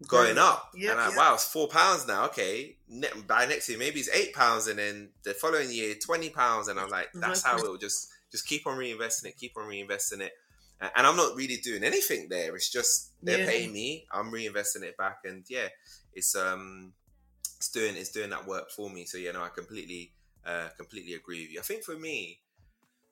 [0.06, 0.70] going up.
[0.74, 2.26] Yep, and like, wow, it's four pounds now.
[2.26, 6.30] Okay, ne- by next year maybe it's eight pounds, and then the following year twenty
[6.30, 6.68] pounds.
[6.68, 10.20] And I'm like, that's how it'll just just keep on reinvesting it, keep on reinvesting
[10.20, 10.32] it.
[10.80, 12.54] And I'm not really doing anything there.
[12.54, 13.46] It's just they're yeah.
[13.46, 14.06] paying me.
[14.12, 15.68] I'm reinvesting it back, and yeah,
[16.14, 16.92] it's um,
[17.59, 19.05] it's doing it's doing that work for me.
[19.05, 20.12] So yeah, no, I completely
[20.47, 21.61] uh, completely agree with you.
[21.61, 22.40] I think for me,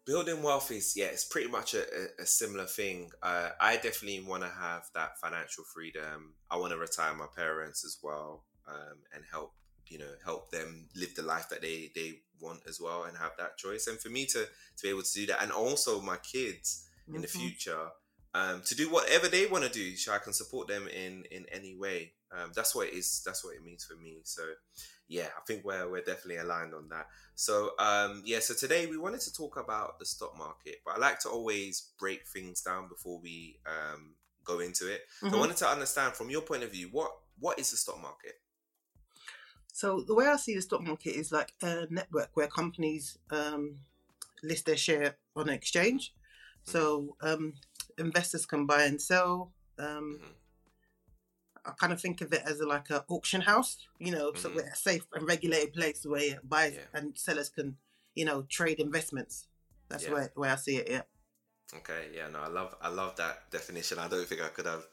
[0.07, 4.21] building wealth is yeah it's pretty much a, a, a similar thing uh, i definitely
[4.21, 8.99] want to have that financial freedom i want to retire my parents as well um,
[9.13, 9.53] and help
[9.89, 13.33] you know help them live the life that they they want as well and have
[13.39, 14.45] that choice and for me to
[14.77, 17.17] to be able to do that and also my kids mm-hmm.
[17.17, 17.41] in the mm-hmm.
[17.41, 17.89] future
[18.37, 21.46] um, to do whatever they want to do so i can support them in in
[21.53, 24.42] any way um, that's what it is that's what it means for me so
[25.09, 27.07] yeah, I think we're we're definitely aligned on that.
[27.35, 30.99] So um, yeah, so today we wanted to talk about the stock market, but I
[30.99, 35.03] like to always break things down before we um, go into it.
[35.03, 35.27] Mm-hmm.
[35.27, 35.40] So I mm-hmm.
[35.40, 38.40] wanted to understand from your point of view what what is the stock market.
[39.72, 43.77] So the way I see the stock market is like a network where companies um,
[44.42, 46.14] list their share on an exchange.
[46.66, 46.70] Mm-hmm.
[46.72, 47.53] So um,
[47.99, 49.53] investors can buy and sell.
[49.79, 50.33] Um, mm-hmm
[51.67, 54.39] I kind of think of it as a, like an auction house, you know, mm-hmm.
[54.39, 56.99] so we're a safe and regulated place where buyers yeah.
[56.99, 57.77] and sellers can,
[58.15, 59.49] you know, trade investments.
[59.89, 60.27] That's yeah.
[60.35, 60.89] the way I see it.
[60.91, 61.03] Yeah.
[61.79, 63.99] Okay, yeah, no, I love I love that definition.
[63.99, 64.85] I don't think I could have,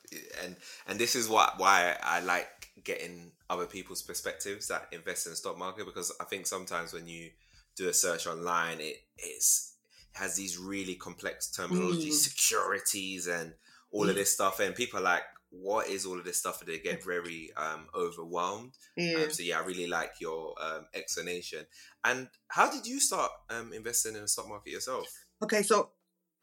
[0.44, 0.56] and
[0.88, 5.36] and this is what why I like getting other people's perspectives that invest in the
[5.36, 7.30] stock market because I think sometimes when you
[7.76, 9.73] do a search online, it it's
[10.14, 12.14] has these really complex terminology, mm.
[12.14, 13.54] securities, and
[13.92, 14.10] all mm.
[14.10, 15.24] of this stuff, and people are like,
[15.54, 19.18] what is all of this stuff and they get very um, overwhelmed um, yeah.
[19.18, 21.66] Um, so yeah i really like your um, explanation
[22.04, 25.08] and how did you start um, investing in the stock market yourself
[25.44, 25.92] okay so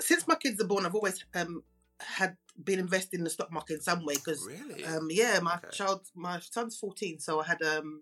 [0.00, 1.64] since my kids are born i've always um,
[1.98, 4.85] had been invested in the stock market in some way because really?
[5.11, 5.68] yeah my okay.
[5.72, 7.98] child my son's 14 so i had mm.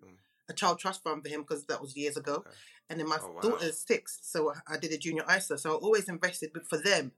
[0.50, 2.50] a child trust fund for him because that was years ago okay.
[2.90, 3.40] And then my oh, wow.
[3.40, 7.12] daughter's six so i did a junior isa so i always invested for them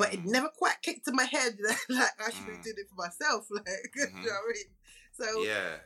[0.00, 2.64] but it never quite kicked in my head that like I should have mm.
[2.64, 3.46] did it for myself.
[3.50, 4.18] Like, mm-hmm.
[4.18, 4.70] you know what I mean?
[5.12, 5.76] So yeah,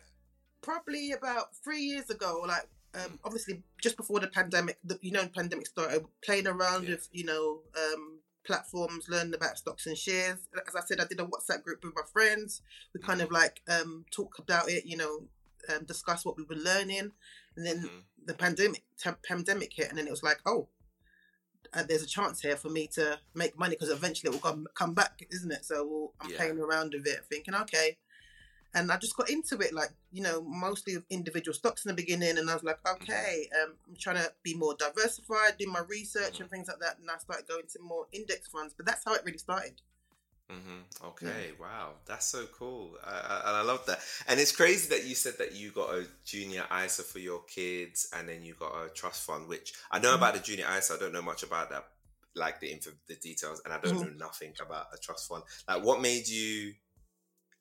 [0.63, 3.19] probably about three years ago, like um, mm.
[3.25, 6.91] obviously just before the pandemic, the, you know, the pandemic started, playing around yeah.
[6.91, 10.39] with you know um, platforms, learning about stocks and shares.
[10.69, 12.63] As I said, I did a WhatsApp group with my friends.
[12.95, 13.35] We kind mm-hmm.
[13.35, 15.23] of like um, talk about it, you know,
[15.75, 17.11] um, discuss what we were learning,
[17.57, 17.99] and then mm-hmm.
[18.27, 20.69] the pandemic t- pandemic hit, and then it was like, oh,
[21.75, 24.67] uh, there's a chance here for me to make money because eventually it will come,
[24.75, 25.65] come back, isn't it?
[25.65, 26.37] So we'll, I'm yeah.
[26.37, 27.99] playing around with it, thinking, okay.
[28.77, 31.95] And I just got into it, like, you know, mostly with individual stocks in the
[31.95, 32.39] beginning.
[32.39, 33.03] And I was like, mm-hmm.
[33.03, 36.43] okay, um, I'm trying to be more diversified, do my research mm-hmm.
[36.43, 36.99] and things like that.
[36.99, 38.75] And I started going to more index funds.
[38.77, 39.81] But that's how it really started.
[40.53, 41.07] Mm-hmm.
[41.07, 41.53] Okay, yeah.
[41.59, 44.01] wow, that's so cool, uh, and I love that.
[44.29, 48.09] And it's crazy that you said that you got a junior ISA for your kids,
[48.15, 49.49] and then you got a trust fund.
[49.49, 50.19] Which I know mm-hmm.
[50.19, 50.95] about the junior ISA.
[50.95, 51.87] I don't know much about that,
[52.37, 54.19] like the info, the details, and I don't mm-hmm.
[54.19, 55.45] know nothing about a trust fund.
[55.67, 56.75] Like, what made you?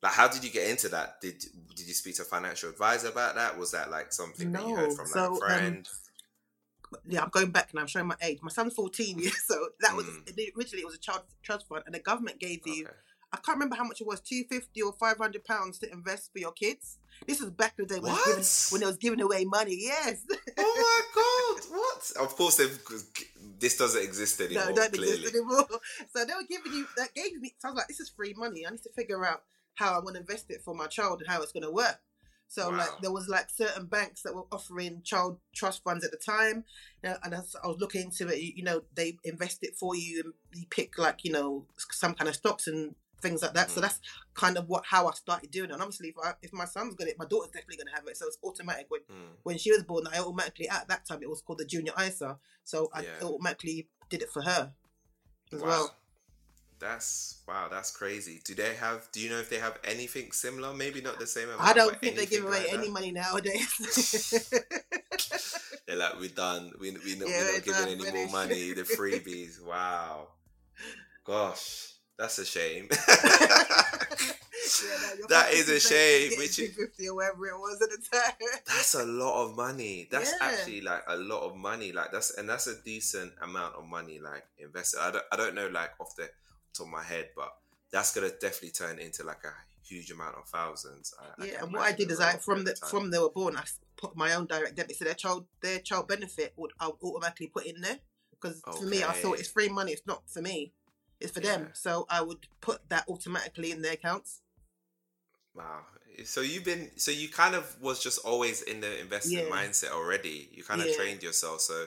[0.02, 1.22] Like, how did you get into that?
[1.22, 1.38] Did
[1.74, 3.58] did you speak to a financial advisor about that?
[3.58, 4.60] Was that like something no.
[4.60, 5.76] that you heard from like so, a um, friend?
[5.76, 6.03] Um,
[7.08, 7.82] yeah, I'm going back now.
[7.82, 8.38] I'm showing my age.
[8.42, 10.56] My son's 14 years, so that was mm.
[10.56, 12.86] originally it was a child trust fund, and the government gave you.
[13.32, 16.32] I can't remember how much it was, two fifty or five hundred pounds to invest
[16.32, 16.98] for your kids.
[17.26, 18.24] This was back in the day when, what?
[18.26, 19.76] Giving, when they was giving away money.
[19.80, 20.22] Yes.
[20.56, 21.76] oh my god!
[21.76, 22.24] What?
[22.24, 22.60] Of course,
[23.58, 24.66] this doesn't exist anymore.
[24.66, 25.16] No, don't clearly.
[25.16, 25.66] exist anymore.
[26.14, 27.54] So they were giving you that gave me.
[27.58, 28.66] So I was like, this is free money.
[28.66, 29.42] I need to figure out
[29.74, 32.00] how I want to invest it for my child and how it's going to work.
[32.54, 32.76] So wow.
[32.76, 36.62] like there was like certain banks that were offering child trust funds at the time,
[37.02, 40.32] and as I was looking into it, you know, they invest it for you and
[40.54, 43.68] you pick like you know some kind of stocks and things like that.
[43.68, 43.70] Mm.
[43.72, 43.98] So that's
[44.34, 45.72] kind of what how I started doing it.
[45.72, 48.06] And obviously, if I, if my son's got it, my daughter's definitely going to have
[48.06, 48.16] it.
[48.16, 48.86] So it's automatic.
[48.88, 49.34] When mm.
[49.42, 52.38] when she was born, I automatically at that time it was called the junior ISA,
[52.62, 53.26] so I yeah.
[53.26, 54.72] automatically did it for her
[55.52, 55.66] as wow.
[55.66, 55.96] well.
[56.78, 58.40] That's wow, that's crazy.
[58.44, 59.08] Do they have?
[59.12, 60.74] Do you know if they have anything similar?
[60.74, 61.62] Maybe not the same amount.
[61.62, 64.50] I don't think they give away like any money nowadays.
[65.86, 66.72] They're like, we're done.
[66.80, 68.72] We, we, yeah, we're not giving any more money.
[68.72, 69.62] The freebies.
[69.62, 70.28] Wow.
[71.24, 72.88] Gosh, that's a shame.
[72.90, 72.98] yeah,
[75.20, 76.32] no, that is a shame.
[76.38, 78.32] Which is fifty or whatever it was at the time.
[78.66, 80.08] That's a lot of money.
[80.10, 80.48] That's yeah.
[80.48, 81.92] actually like a lot of money.
[81.92, 84.20] Like that's and that's a decent amount of money.
[84.20, 85.00] Like invested.
[85.00, 85.24] I don't.
[85.32, 85.68] I don't know.
[85.68, 86.28] Like off the
[86.74, 87.54] top of my head, but
[87.90, 89.52] that's gonna definitely turn into like a
[89.86, 91.14] huge amount of thousands.
[91.20, 93.56] I, yeah, I and what I did is I from the from they were born,
[93.56, 93.64] I
[93.96, 97.48] put my own direct debit, so their child their child benefit would I would automatically
[97.48, 97.98] put in there
[98.30, 98.78] because okay.
[98.78, 99.92] for me I thought it's free money.
[99.92, 100.72] It's not for me.
[101.20, 101.56] It's for yeah.
[101.56, 101.70] them.
[101.72, 104.40] So I would put that automatically in their accounts.
[105.54, 105.80] Wow.
[106.18, 109.44] Eh, so you've been so you kind of was just always in the investing yeah.
[109.44, 110.48] mindset already.
[110.52, 110.96] You kind of yeah.
[110.96, 111.60] trained yourself.
[111.60, 111.86] So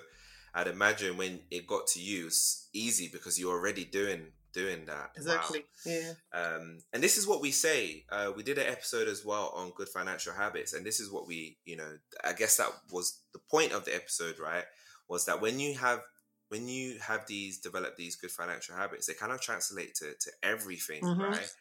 [0.53, 5.11] I'd imagine when it got to you, it's easy because you're already doing doing that.
[5.15, 5.63] Exactly.
[5.85, 5.93] Wow.
[5.93, 6.13] Yeah.
[6.33, 8.05] Um, and this is what we say.
[8.11, 11.27] Uh, we did an episode as well on good financial habits, and this is what
[11.27, 14.65] we, you know, I guess that was the point of the episode, right?
[15.07, 16.01] Was that when you have
[16.49, 20.31] when you have these develop these good financial habits, they kind of translate to to
[20.41, 21.21] everything, mm-hmm.
[21.21, 21.51] right?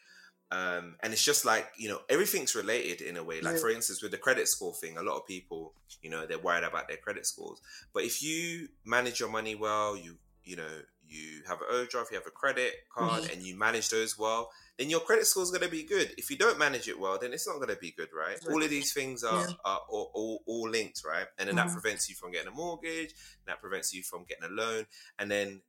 [0.49, 3.41] Um, and it's just like you know everything's related in a way.
[3.41, 3.61] Like yeah.
[3.61, 6.63] for instance, with the credit score thing, a lot of people, you know, they're worried
[6.63, 7.61] about their credit scores.
[7.93, 12.17] But if you manage your money well, you you know you have an overdraft, you
[12.17, 13.33] have a credit card, mm-hmm.
[13.33, 16.13] and you manage those well, then your credit score is going to be good.
[16.17, 18.37] If you don't manage it well, then it's not going to be good, right?
[18.49, 19.53] All of these things are, yeah.
[19.65, 21.25] are all, all, all, linked, right?
[21.37, 21.67] And then mm-hmm.
[21.67, 23.13] that prevents you from getting a mortgage,
[23.47, 24.85] that prevents you from getting a loan,
[25.17, 25.61] and then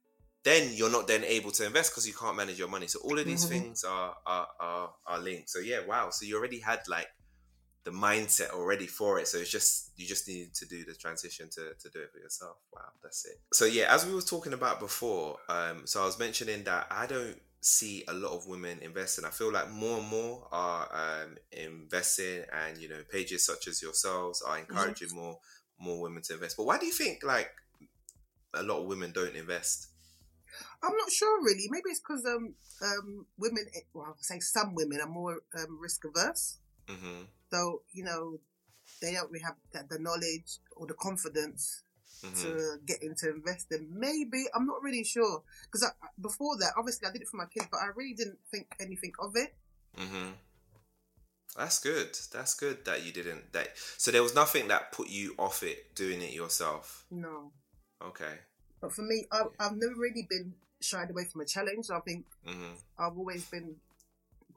[0.45, 2.87] then you're not then able to invest because you can't manage your money.
[2.87, 3.59] So all of these mm-hmm.
[3.59, 5.51] things are, are are are linked.
[5.51, 6.11] So yeah, wow.
[6.11, 7.09] So you already had like
[7.89, 9.27] the mindset already for it.
[9.27, 12.19] So it's just you just need to do the transition to, to do it for
[12.19, 12.57] yourself.
[12.75, 13.41] Wow, that's it.
[13.55, 17.07] So yeah, as we were talking about before, um, so I was mentioning that I
[17.07, 19.25] don't see a lot of women investing.
[19.25, 23.81] I feel like more and more are um, investing, and you know, pages such as
[23.81, 25.19] yourselves are encouraging mm-hmm.
[25.19, 25.39] more
[25.81, 26.59] more women to invest.
[26.59, 27.51] But why do you think like
[28.53, 29.89] a lot of women don't invest?
[30.83, 31.69] I'm not sure really.
[31.71, 35.79] Maybe it's because um um women, well, I would say some women are more um,
[35.81, 36.59] risk averse.
[36.87, 37.25] Mm-hmm.
[37.51, 38.39] So you know,
[39.01, 41.83] they don't really have the, the knowledge or the confidence
[42.25, 42.43] mm-hmm.
[42.43, 43.89] to get into investing.
[43.93, 47.67] Maybe I'm not really sure because before that, obviously, I did it for my kids,
[47.71, 49.55] but I really didn't think anything of it.
[49.97, 50.31] Mm-hmm.
[51.57, 52.17] That's good.
[52.33, 53.53] That's good that you didn't.
[53.53, 57.05] That so there was nothing that put you off it doing it yourself.
[57.11, 57.53] No.
[58.03, 58.35] Okay.
[58.81, 61.87] But for me, I, have never really been shied away from a challenge.
[61.91, 62.75] I think mm-hmm.
[62.99, 63.75] I've always been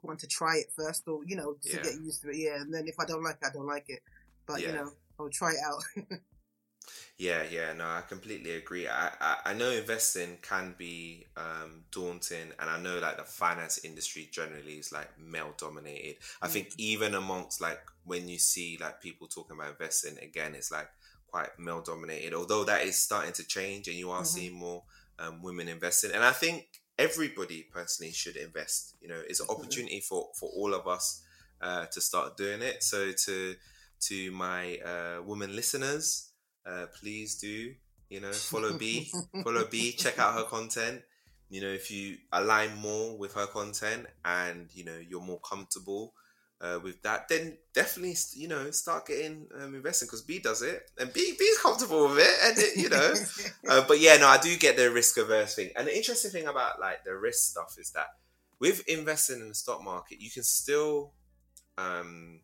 [0.02, 1.82] want to try it first, or you know, to yeah.
[1.82, 2.36] get used to it.
[2.36, 4.00] Yeah, and then if I don't like it, I don't like it.
[4.46, 4.68] But yeah.
[4.68, 6.18] you know, I'll try it out.
[7.18, 8.88] yeah, yeah, no, I completely agree.
[8.88, 13.84] I, I, I know investing can be um, daunting, and I know like the finance
[13.84, 16.16] industry generally is like male dominated.
[16.40, 16.74] I think mm.
[16.78, 20.88] even amongst like when you see like people talking about investing, again, it's like
[21.28, 22.34] quite male dominated.
[22.34, 24.24] Although that is starting to change, and you are mm-hmm.
[24.26, 24.82] seeing more
[25.18, 26.66] um, women investing, and I think
[26.98, 28.96] everybody personally should invest.
[29.00, 31.22] You know, it's an opportunity for for all of us
[31.60, 32.82] uh, to start doing it.
[32.82, 33.54] So to
[34.08, 36.30] to my uh, women listeners,
[36.66, 37.74] uh, please do
[38.08, 39.10] you know follow B,
[39.44, 41.02] follow B, check out her content.
[41.50, 46.14] You know, if you align more with her content and you know you're more comfortable
[46.62, 50.90] uh, with that, then definitely you know start getting um, investing because B does it
[50.98, 53.14] and B B's comfortable with it, and it, you know.
[53.68, 56.46] uh, but yeah, no, I do get the risk averse thing, and the interesting thing
[56.46, 58.06] about like the risk stuff is that
[58.60, 61.12] with investing in the stock market, you can still
[61.76, 62.40] um,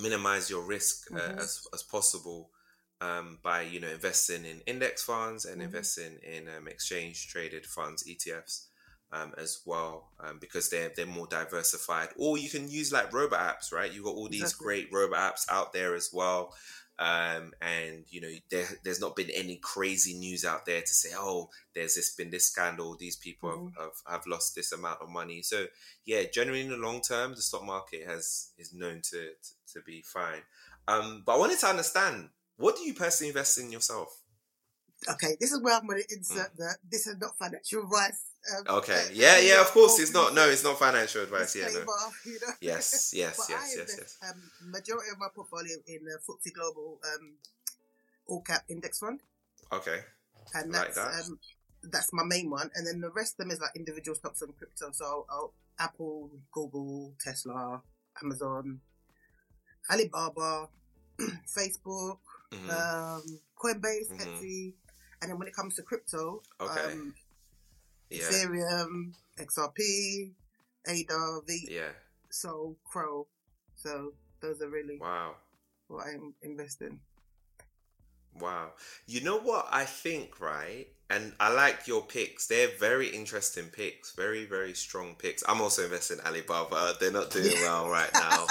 [0.00, 1.38] minimize your risk uh, mm-hmm.
[1.38, 2.50] as as possible.
[3.00, 5.64] Um, by you know investing in index funds and mm-hmm.
[5.64, 8.66] investing in um, exchange traded funds ETFs,
[9.12, 12.08] um, as well um, because they're they're more diversified.
[12.16, 13.92] Or you can use like robot apps, right?
[13.92, 14.64] You've got all these exactly.
[14.64, 16.54] great robot apps out there as well.
[16.98, 21.08] Um, and you know there, there's not been any crazy news out there to say
[21.16, 23.80] oh there's this been this scandal these people mm-hmm.
[23.80, 25.64] have, have, have, lost this amount of money so
[26.04, 29.80] yeah generally in the long term the stock market has is known to to, to
[29.84, 30.42] be fine
[30.86, 34.21] um, but i wanted to understand what do you personally invest in yourself
[35.08, 36.58] okay this is where i'm going to insert mm.
[36.58, 39.08] that this is not financial advice um, okay.
[39.12, 39.60] Yeah, yeah.
[39.60, 40.34] Of course, it's not.
[40.34, 41.54] No, it's not financial advice.
[41.56, 41.68] Yeah.
[41.72, 41.80] No.
[42.24, 42.54] You know?
[42.60, 44.18] Yes, yes, yes, yes, yes.
[44.28, 47.34] Um, majority of my portfolio in the FTSE Global um,
[48.26, 49.20] All Cap Index Fund.
[49.72, 50.00] Okay.
[50.54, 51.24] And that's like that.
[51.24, 51.38] um,
[51.84, 54.56] that's my main one, and then the rest of them is like individual stocks and
[54.56, 54.90] crypto.
[54.92, 57.82] So I'll, Apple, Google, Tesla,
[58.22, 58.80] Amazon,
[59.90, 60.68] Alibaba,
[61.18, 62.18] Facebook,
[62.52, 62.70] mm-hmm.
[62.70, 63.22] um,
[63.58, 64.16] Coinbase, mm-hmm.
[64.16, 64.72] Etsy,
[65.22, 66.92] and then when it comes to crypto, okay.
[66.92, 67.14] um,
[68.10, 68.24] yeah.
[68.24, 70.32] Ethereum, XRP,
[70.86, 71.68] ADA, V.
[71.70, 71.92] Yeah.
[72.28, 73.26] So Crow.
[73.76, 75.36] So those are really wow
[75.88, 76.98] what I'm investing.
[78.40, 78.72] Wow.
[79.06, 80.86] You know what I think, right?
[81.10, 82.46] And I like your picks.
[82.46, 84.14] They're very interesting picks.
[84.14, 85.44] Very, very strong picks.
[85.46, 86.94] I'm also investing in Alibaba.
[86.98, 88.46] They're not doing well right now.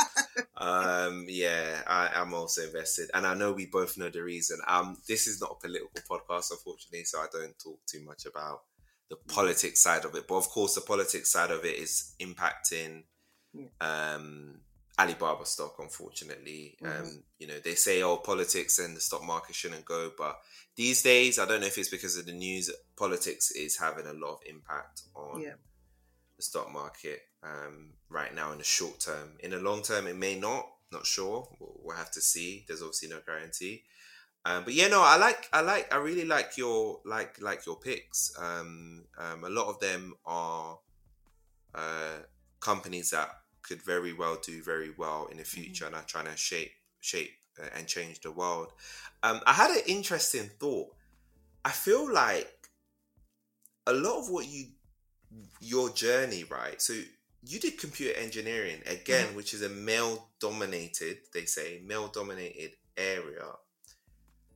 [0.57, 3.09] um, yeah, I, am also invested.
[3.15, 4.59] And I know we both know the reason.
[4.67, 8.61] Um, this is not a political podcast, unfortunately, so I don't talk too much about
[9.09, 10.27] the politics side of it.
[10.27, 13.03] But of course, the politics side of it is impacting
[13.81, 14.61] um,
[14.99, 15.75] Alibaba stock.
[15.79, 17.03] Unfortunately, mm-hmm.
[17.03, 20.39] um, you know they say oh politics and the stock market shouldn't go, but
[20.75, 22.69] these days I don't know if it's because of the news.
[22.95, 25.53] Politics is having a lot of impact on yeah.
[26.37, 29.33] the stock market um, right now in the short term.
[29.39, 30.67] In the long term, it may not.
[30.91, 31.47] Not sure.
[31.57, 32.65] We'll, we'll have to see.
[32.67, 33.83] There's obviously no guarantee.
[34.43, 37.77] Um, but yeah, no, I like, I like, I really like your like like your
[37.77, 38.33] picks.
[38.39, 40.79] Um, um, a lot of them are
[41.75, 42.17] uh,
[42.59, 43.29] companies that
[43.71, 45.61] could very well do very well in the mm-hmm.
[45.61, 45.95] future mm-hmm.
[45.95, 47.31] and are trying to shape shape
[47.61, 48.71] uh, and change the world.
[49.23, 50.89] Um, I had an interesting thought.
[51.63, 52.69] I feel like
[53.87, 54.65] a lot of what you
[55.59, 56.81] your journey, right?
[56.81, 56.93] So
[57.43, 59.35] you did computer engineering again, mm-hmm.
[59.35, 63.45] which is a male dominated, they say, male dominated area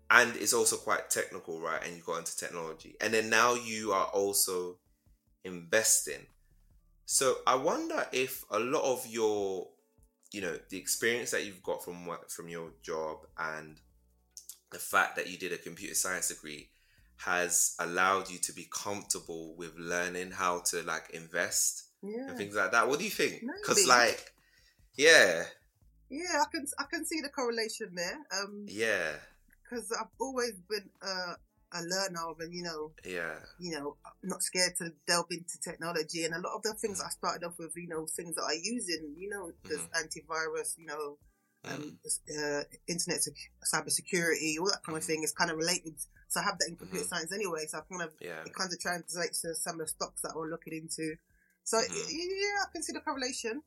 [0.09, 1.81] and it's also quite technical, right?
[1.83, 4.77] And you got into technology, and then now you are also
[5.43, 6.27] investing.
[7.05, 9.67] So I wonder if a lot of your,
[10.31, 13.79] you know, the experience that you've got from what from your job and
[14.71, 16.69] the fact that you did a computer science degree
[17.17, 22.27] has allowed you to be comfortable with learning how to like invest yeah.
[22.27, 22.87] and things like that.
[22.87, 23.41] What do you think?
[23.61, 24.33] Because like,
[24.97, 25.43] yeah,
[26.09, 28.17] yeah, I can I can see the correlation there.
[28.37, 29.11] Um, yeah,
[29.63, 31.33] because I've always been uh,
[31.75, 36.23] a learner of, and you know, yeah, you know, not scared to delve into technology.
[36.23, 38.55] And a lot of the things I started off with, you know, things that I
[38.63, 40.07] use in, you know, there's mm-hmm.
[40.07, 41.17] antivirus, you know,
[41.65, 42.59] um, mm-hmm.
[42.59, 45.13] uh, internet sec- cyber security, all that kind of mm-hmm.
[45.13, 45.95] thing is kind of related.
[46.29, 47.15] So I have that in computer mm-hmm.
[47.15, 47.65] science anyway.
[47.67, 48.41] So I kind of yeah.
[48.45, 51.15] it kind of translates to some of the stocks that we're looking into.
[51.63, 52.09] So mm-hmm.
[52.09, 53.61] yeah, I can see the correlation,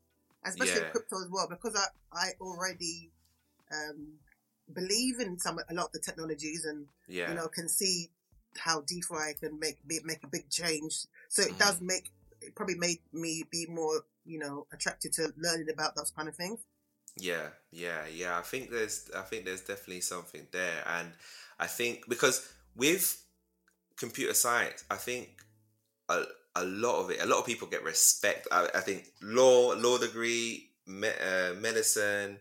[0.45, 0.89] especially yeah.
[0.89, 3.11] crypto as well, because I I already
[3.71, 4.17] um,
[4.73, 7.29] believe in some a lot of the technologies and yeah.
[7.29, 8.09] you know can see
[8.57, 11.05] how DeFi can make make a big change.
[11.27, 11.59] So it mm.
[11.59, 16.11] does make it probably made me be more you know attracted to learning about those
[16.11, 16.59] kind of things.
[17.17, 18.37] Yeah, yeah, yeah.
[18.37, 21.11] I think there's I think there's definitely something there, and
[21.59, 23.21] I think because with
[23.97, 25.29] computer science, I think
[26.07, 26.23] a,
[26.55, 28.47] a lot of it, a lot of people get respect.
[28.51, 32.37] I, I think law, law degree, me, uh, medicine,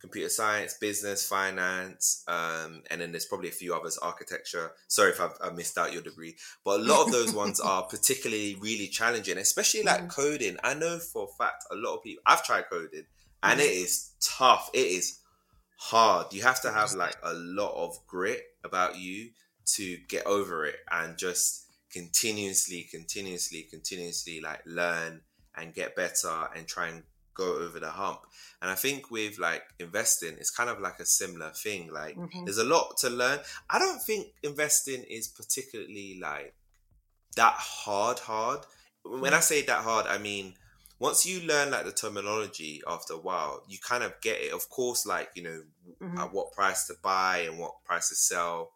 [0.00, 4.72] computer science, business, finance, um, and then there's probably a few others, architecture.
[4.88, 7.82] Sorry if I've, i missed out your degree, but a lot of those ones are
[7.82, 10.08] particularly really challenging, especially like mm.
[10.08, 10.56] coding.
[10.64, 12.22] I know for a fact a lot of people.
[12.26, 13.04] I've tried coding,
[13.42, 13.64] and mm.
[13.64, 14.70] it is tough.
[14.72, 15.20] It is
[15.76, 16.32] hard.
[16.32, 19.30] You have to have like a lot of grit about you
[19.74, 25.20] to get over it, and just continuously, continuously, continuously like learn
[25.56, 27.02] and get better and try and
[27.34, 28.20] go over the hump.
[28.60, 31.90] And I think with like investing, it's kind of like a similar thing.
[31.92, 32.44] Like mm-hmm.
[32.44, 33.38] there's a lot to learn.
[33.68, 36.54] I don't think investing is particularly like
[37.36, 38.60] that hard hard.
[39.04, 39.42] When I mm.
[39.42, 40.54] say that hard, I mean
[40.98, 44.52] once you learn like the terminology after a while, you kind of get it.
[44.52, 45.62] Of course, like, you know,
[46.02, 46.18] mm-hmm.
[46.18, 48.72] at what price to buy and what price to sell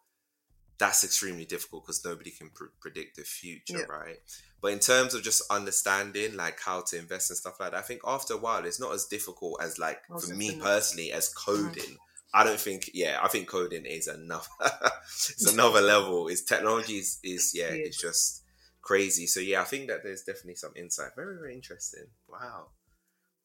[0.77, 3.85] that's extremely difficult because nobody can pr- predict the future, yeah.
[3.85, 4.17] right?
[4.61, 7.81] But in terms of just understanding like how to invest and stuff like that, I
[7.81, 11.83] think after a while it's not as difficult as like for me personally as coding.
[11.83, 11.95] Mm-hmm.
[12.33, 14.49] I don't think, yeah, I think coding is enough.
[15.05, 16.27] it's another level.
[16.27, 18.43] It's technology is, is yeah, yeah, it's just
[18.81, 19.25] crazy.
[19.27, 21.11] So yeah, I think that there's definitely some insight.
[21.15, 22.07] Very, very interesting.
[22.27, 22.71] Wow,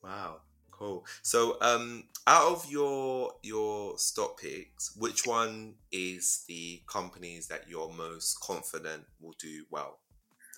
[0.03, 0.41] wow,
[0.81, 1.05] Cool.
[1.21, 7.93] So, um, out of your your stock picks, which one is the companies that you're
[7.93, 9.99] most confident will do well?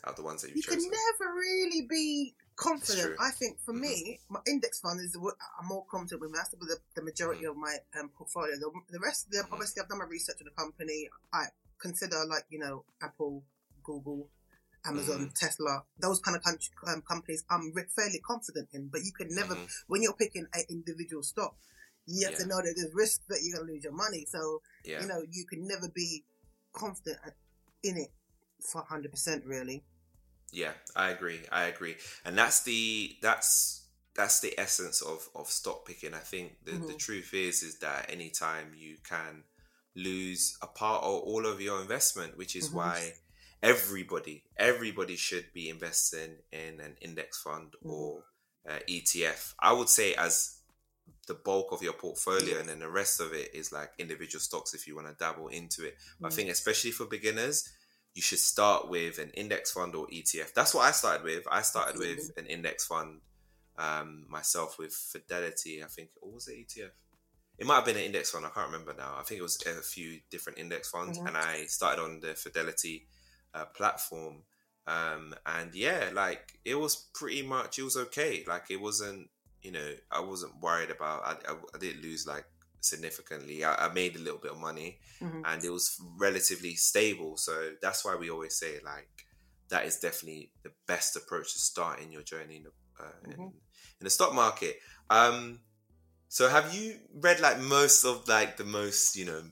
[0.07, 0.80] Out the ones that you've you chosen?
[0.80, 3.16] can never really be confident.
[3.20, 3.82] I think for mm-hmm.
[3.82, 6.34] me, my index fund is what I'm more confident with.
[6.34, 7.50] That's the, the majority mm-hmm.
[7.50, 8.57] of my um, portfolio.
[8.57, 9.53] The, the rest, the, mm-hmm.
[9.53, 11.09] obviously, I've done my research on the company.
[11.32, 11.44] I
[11.80, 13.44] consider like you know Apple,
[13.84, 14.28] Google,
[14.84, 15.34] Amazon, mm.
[15.34, 16.42] Tesla, those kind of
[16.88, 18.88] um, companies, I'm fairly confident in.
[18.88, 19.64] But you can never, mm-hmm.
[19.86, 21.55] when you're picking an individual stock,
[22.07, 22.44] you have yeah.
[22.44, 24.26] to know that there's risk that you're going to lose your money.
[24.28, 25.00] So, yeah.
[25.00, 26.24] you know, you can never be
[26.72, 27.18] confident
[27.84, 28.11] in it
[28.61, 29.84] for 100% really.
[30.53, 31.40] Yeah, I agree.
[31.50, 31.96] I agree.
[32.24, 36.14] And that's the, that's, that's the essence of, of stock picking.
[36.14, 36.86] I think the, mm-hmm.
[36.86, 39.44] the truth is, is that anytime you can
[39.96, 42.78] lose a part or all of your investment, which is mm-hmm.
[42.78, 43.12] why
[43.62, 47.90] everybody everybody should be investing in an index fund mm.
[47.90, 48.24] or
[48.68, 49.55] uh, ETF.
[49.61, 50.59] I would say as
[51.28, 54.74] the bulk of your portfolio, and then the rest of it is like individual stocks
[54.74, 55.96] if you want to dabble into it.
[56.20, 56.34] But I mm.
[56.34, 57.68] think especially for beginners,
[58.14, 60.52] you should start with an index fund or ETF.
[60.54, 61.44] That's what I started with.
[61.50, 63.20] I started with an index fund
[63.78, 65.82] um, myself with Fidelity.
[65.82, 66.90] I think, or was it ETF?
[67.58, 68.44] It might have been an index fund.
[68.44, 69.14] I can't remember now.
[69.18, 71.28] I think it was a few different index funds, mm-hmm.
[71.28, 73.06] and I started on the Fidelity
[73.54, 74.42] uh, platform.
[74.86, 78.44] Um, and yeah, like it was pretty much it was okay.
[78.46, 79.28] Like it wasn't,
[79.62, 81.22] you know, I wasn't worried about.
[81.24, 82.44] I, I, I didn't lose like
[82.82, 83.64] significantly.
[83.64, 85.42] I, I, made a little bit of money, mm-hmm.
[85.44, 87.36] and it was relatively stable.
[87.36, 89.08] So that's why we always say like
[89.70, 92.70] that is definitely the best approach to starting your journey in the,
[93.00, 93.32] uh, mm-hmm.
[93.32, 94.76] in, in, the stock market.
[95.08, 95.60] Um,
[96.28, 99.42] so have you read like most of like the most you know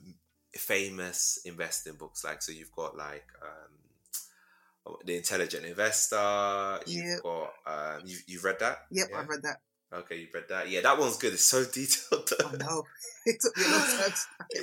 [0.53, 2.23] famous investing books?
[2.23, 6.79] Like so you've got like um, the Intelligent Investor.
[6.85, 7.23] You've yep.
[7.23, 8.79] got um, you've, you've read that.
[8.91, 9.19] Yep, yeah?
[9.19, 9.57] I've read that.
[9.93, 10.69] Okay, you've read that.
[10.69, 11.33] Yeah, that one's good.
[11.33, 12.29] It's so detailed.
[12.45, 12.83] I know.
[13.23, 14.13] It took me a long time.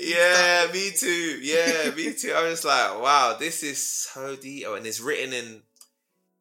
[0.00, 1.38] yeah, me too.
[1.40, 2.32] Yeah, me too.
[2.32, 5.62] I was like, wow, this is so detailed, and it's written in.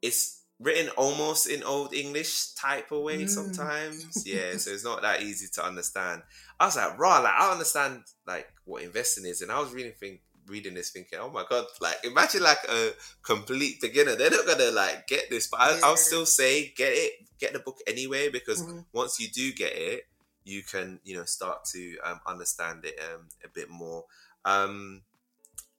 [0.01, 3.29] It's written almost in old English type of way mm.
[3.29, 4.23] sometimes.
[4.25, 6.23] Yeah, so it's not that easy to understand.
[6.59, 9.91] I was like, raw, like I understand like what investing is, and I was really
[9.91, 12.91] think reading this thinking, oh my god, like imagine like a
[13.23, 14.15] complete beginner.
[14.15, 17.59] They're not gonna like get this, but I, will still say get it, get the
[17.59, 18.79] book anyway, because mm-hmm.
[18.93, 20.03] once you do get it,
[20.43, 24.05] you can you know start to um, understand it um, a bit more.
[24.45, 25.01] Um,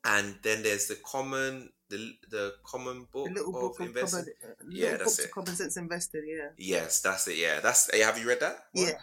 [0.05, 4.33] and then there's the common the the common book the little of investing.
[4.43, 5.31] Common, uh, yeah, that's it.
[5.31, 6.25] Common sense invested.
[6.27, 6.49] Yeah.
[6.57, 7.37] Yes, that's it.
[7.37, 7.91] Yeah, that's.
[7.95, 8.59] Have you read that?
[8.73, 8.89] What?
[8.89, 8.99] Yeah.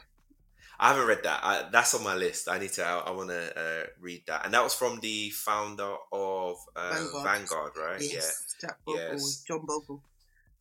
[0.80, 1.40] I haven't read that.
[1.44, 2.50] I, that's on my list.
[2.50, 2.86] I need to.
[2.86, 4.46] I, I want to uh, read that.
[4.46, 7.24] And that was from the founder of uh, Vanguard.
[7.24, 7.72] Vanguard.
[7.78, 8.02] right?
[8.02, 8.56] Yes.
[8.62, 8.68] Yeah.
[8.70, 9.44] Jack Bogle, yes.
[9.48, 10.02] John Bogle.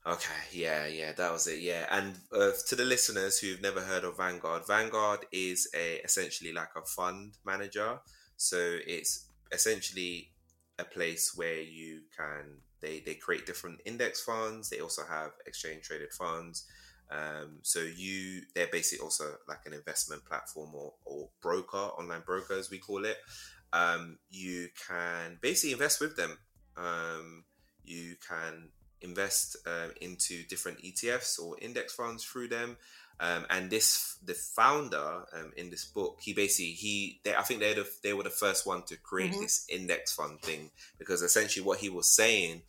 [0.07, 0.43] Okay.
[0.53, 0.87] Yeah.
[0.87, 1.13] Yeah.
[1.13, 1.61] That was it.
[1.61, 1.87] Yeah.
[1.91, 6.71] And uh, to the listeners who've never heard of Vanguard, Vanguard is a essentially like
[6.77, 7.99] a fund manager.
[8.37, 10.31] So it's essentially
[10.79, 14.69] a place where you can they they create different index funds.
[14.69, 16.67] They also have exchange traded funds.
[17.11, 22.55] Um, so you, they're basically also like an investment platform or, or broker, online broker
[22.55, 23.19] as we call it.
[23.73, 26.39] Um, you can basically invest with them.
[26.77, 27.45] Um,
[27.85, 28.69] you can
[29.01, 32.77] invest uh, into different ETFs or index funds through them.
[33.21, 37.61] Um, and this, the founder um, in this book, he basically he, they, I think
[37.61, 39.43] they the, they were the first one to create mm-hmm.
[39.43, 42.63] this index fund thing because essentially what he was saying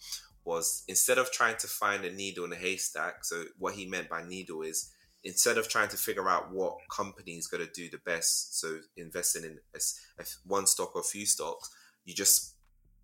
[0.45, 4.09] was instead of trying to find a needle in a haystack, so what he meant
[4.09, 4.91] by needle is
[5.23, 8.77] instead of trying to figure out what company is going to do the best, so
[8.95, 9.79] investing in a,
[10.21, 11.69] a, one stock or a few stocks,
[12.05, 12.53] you just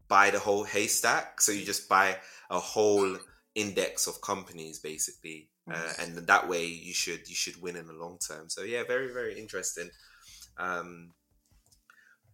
[0.07, 1.41] buy the whole haystack.
[1.41, 2.17] So you just buy
[2.49, 3.17] a whole
[3.55, 7.93] index of companies, basically, uh, and that way you should you should win in the
[7.93, 8.49] long term.
[8.49, 9.89] So yeah, very very interesting.
[10.57, 11.13] Um,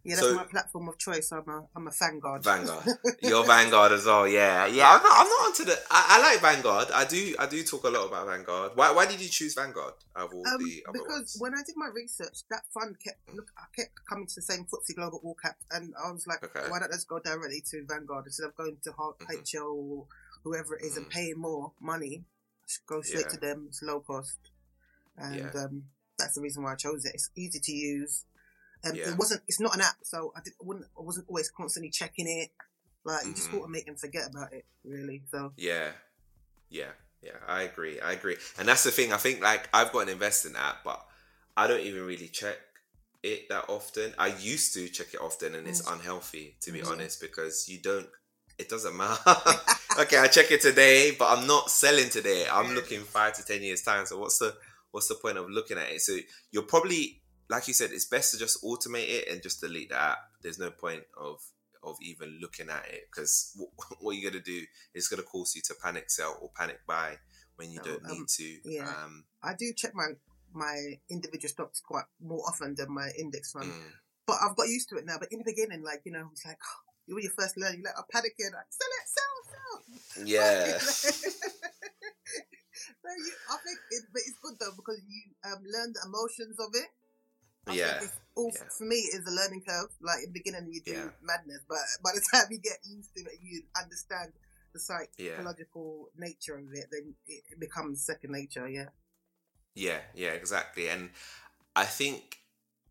[0.07, 1.33] yeah, that's so, my platform of choice.
[1.33, 2.41] I'm a I'm a Vanguard.
[2.41, 2.85] Vanguard.
[3.21, 4.25] You're Vanguard as well.
[4.25, 4.89] Yeah, yeah.
[4.89, 5.77] I'm not I'm not onto the.
[5.91, 6.87] I, I, like Vanguard.
[6.93, 8.71] I do I do talk a lot about Vanguard.
[8.75, 11.37] Why why did you choose Vanguard out of all um, the other Because ones?
[11.39, 14.65] when I did my research, that fund kept look I kept coming to the same
[14.65, 16.69] FTSE Global All Cap, and I was like, okay.
[16.69, 19.25] why don't let's go directly to Vanguard instead of going to mm-hmm.
[19.25, 20.05] HL or
[20.45, 21.03] whoever it is mm-hmm.
[21.03, 22.23] and paying more money.
[22.65, 23.31] Just go straight yeah.
[23.31, 23.65] to them.
[23.67, 24.39] It's low cost,
[25.17, 25.63] and yeah.
[25.63, 25.83] um,
[26.17, 27.11] that's the reason why I chose it.
[27.13, 28.23] It's easy to use
[28.85, 29.09] um, yeah.
[29.09, 29.41] It wasn't.
[29.47, 30.85] It's not an app, so I, did, I wouldn't.
[30.97, 32.49] I wasn't always constantly checking it.
[33.03, 33.35] Like you mm-hmm.
[33.35, 35.23] just want to make them forget about it, really.
[35.31, 35.89] So yeah,
[36.69, 37.31] yeah, yeah.
[37.47, 37.99] I agree.
[37.99, 38.35] I agree.
[38.59, 39.13] And that's the thing.
[39.13, 41.03] I think like I've got an investing app, but
[41.55, 42.57] I don't even really check
[43.23, 44.13] it that often.
[44.17, 45.93] I used to check it often, and it's mm.
[45.93, 46.91] unhealthy to be mm-hmm.
[46.91, 48.07] honest because you don't.
[48.59, 49.21] It doesn't matter.
[49.99, 52.45] okay, I check it today, but I'm not selling today.
[52.51, 54.05] I'm looking five to ten years time.
[54.05, 54.55] So what's the
[54.91, 56.01] what's the point of looking at it?
[56.01, 56.17] So
[56.51, 60.01] you're probably, like you said, it's best to just automate it and just delete the
[60.01, 60.19] app.
[60.41, 61.41] There's no point of
[61.83, 63.55] of even looking at it because
[63.99, 64.61] what you're gonna do
[64.93, 67.17] is gonna cause you to panic sell or panic buy
[67.55, 68.57] when you don't um, need to.
[68.65, 70.09] Yeah, um, I do check my
[70.53, 73.71] my individual stocks quite more often than my index fund.
[73.71, 73.91] Mm.
[74.25, 75.17] But I've got used to it now.
[75.19, 77.83] But in the beginning, like you know, it's like oh, when you first learn, you're
[77.83, 79.83] like, I'm panicking, like sell it, sell, sell.
[80.25, 80.77] Yeah.
[80.81, 80.97] so
[83.05, 86.73] you, I think, it, but it's good though because you um, learn the emotions of
[86.73, 86.89] it.
[87.67, 87.99] I yeah.
[88.35, 88.61] All, yeah.
[88.69, 89.89] For me, it's a learning curve.
[90.01, 91.09] Like in the beginning, you do yeah.
[91.21, 94.31] madness, but by the time you get used to it, you understand
[94.73, 96.27] the psychological yeah.
[96.27, 96.85] nature of it.
[96.91, 98.67] Then it becomes second nature.
[98.67, 98.89] Yeah.
[99.75, 99.99] Yeah.
[100.15, 100.29] Yeah.
[100.29, 100.89] Exactly.
[100.89, 101.09] And
[101.75, 102.37] I think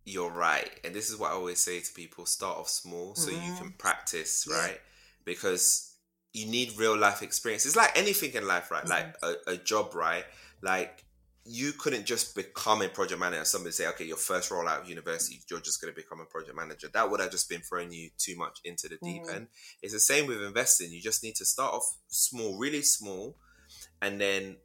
[0.04, 0.70] you're right.
[0.84, 3.46] And this is what I always say to people: start off small so mm-hmm.
[3.46, 4.80] you can practice, right?
[5.24, 5.94] Because
[6.32, 7.66] you need real life experience.
[7.66, 8.84] It's like anything in life, right?
[8.84, 9.26] Mm-hmm.
[9.26, 10.24] Like a, a job, right?
[10.62, 11.04] Like
[11.48, 13.44] you couldn't just become a project manager.
[13.44, 16.24] Somebody say, okay, your first role out of university, you're just going to become a
[16.24, 16.88] project manager.
[16.92, 19.34] That would have just been throwing you too much into the deep mm.
[19.34, 19.46] end.
[19.82, 20.90] It's the same with investing.
[20.90, 23.36] You just need to start off small, really small,
[24.02, 24.56] and then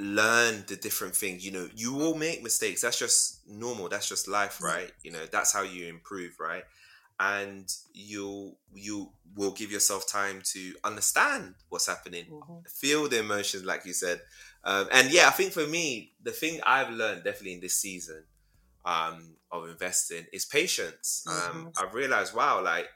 [0.00, 1.46] learn the different things.
[1.46, 2.82] You know, you will make mistakes.
[2.82, 3.88] That's just normal.
[3.88, 4.90] That's just life, right?
[5.04, 6.64] You know, that's how you improve, right?
[7.20, 12.60] And you you will give yourself time to understand what's happening, mm-hmm.
[12.66, 14.22] feel the emotions, like you said
[14.64, 18.24] um, and yeah, I think for me, the thing I've learned definitely in this season
[18.84, 21.24] um, of investing is patience.
[21.26, 21.68] Um, mm-hmm.
[21.82, 22.88] I've realized, wow, like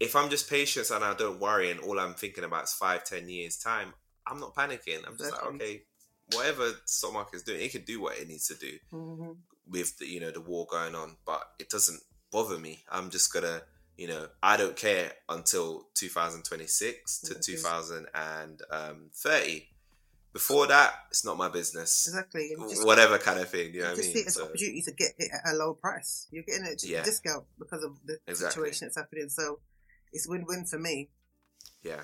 [0.00, 3.04] if I'm just patient and I don't worry, and all I'm thinking about is five,
[3.04, 3.92] ten years time,
[4.26, 5.06] I'm not panicking.
[5.06, 5.52] I'm just exactly.
[5.52, 5.82] like, okay,
[6.34, 9.32] whatever stock market is doing, it can do what it needs to do mm-hmm.
[9.68, 12.00] with the you know the war going on, but it doesn't
[12.32, 12.82] bother me.
[12.90, 13.62] I'm just gonna
[14.00, 19.68] you know, I don't care until 2026 to 2030.
[20.32, 22.06] Before that, it's not my business.
[22.06, 22.52] Exactly.
[22.84, 23.74] Whatever kind of thing.
[23.74, 24.12] You know what I mean?
[24.12, 26.28] see it as so, opportunity to get it at a low price.
[26.30, 27.02] You're getting it yeah.
[27.02, 28.62] discount because of the exactly.
[28.62, 29.28] situation that's happening.
[29.28, 29.58] So
[30.12, 31.10] it's win-win for me.
[31.82, 32.02] Yeah.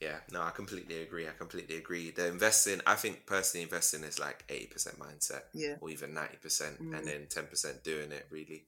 [0.00, 1.28] Yeah, no, I completely agree.
[1.28, 2.10] I completely agree.
[2.10, 5.42] The investing, I think personally investing is like 80% mindset.
[5.54, 5.76] Yeah.
[5.80, 6.98] Or even 90%, mm.
[6.98, 8.66] and then 10% doing it really.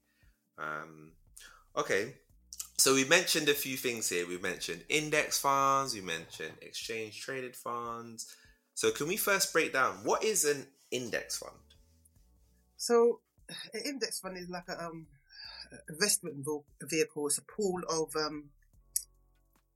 [0.59, 1.13] Um,
[1.77, 2.15] okay.
[2.77, 4.29] So we mentioned a few things here.
[4.29, 8.33] We mentioned index funds, we mentioned exchange traded funds,
[8.75, 11.55] so, can we first break down what is an index fund?
[12.77, 13.21] So,
[13.73, 15.07] an index fund is like a um,
[15.89, 16.45] investment
[16.83, 17.27] vehicle.
[17.27, 18.51] It's a pool of um,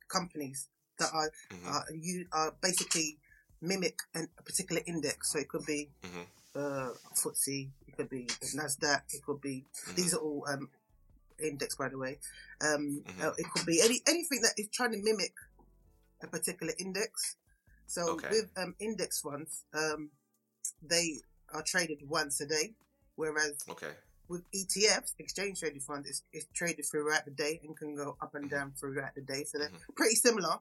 [0.08, 0.68] companies
[0.98, 1.68] that are mm-hmm.
[1.68, 3.18] are, you are basically
[3.60, 5.32] mimic an, a particular index.
[5.32, 6.58] So it could be mm-hmm.
[6.58, 8.26] uh, FTSE, it could be
[8.56, 9.94] Nasdaq, it could be mm-hmm.
[9.96, 10.68] these are all um,
[11.42, 12.18] index by the way.
[12.60, 13.22] Um, mm-hmm.
[13.22, 15.32] uh, it could be any anything that is trying to mimic
[16.22, 17.36] a particular index.
[17.88, 18.28] So okay.
[18.30, 20.10] with um, index funds, um,
[20.82, 21.20] they
[21.54, 22.74] are traded once a day,
[23.16, 23.92] whereas okay.
[24.28, 28.34] with ETFs, exchange traded funds, it's, it's, traded throughout the day and can go up
[28.34, 28.54] and mm-hmm.
[28.54, 29.44] down throughout the day.
[29.44, 29.92] So they're mm-hmm.
[29.96, 30.56] pretty similar,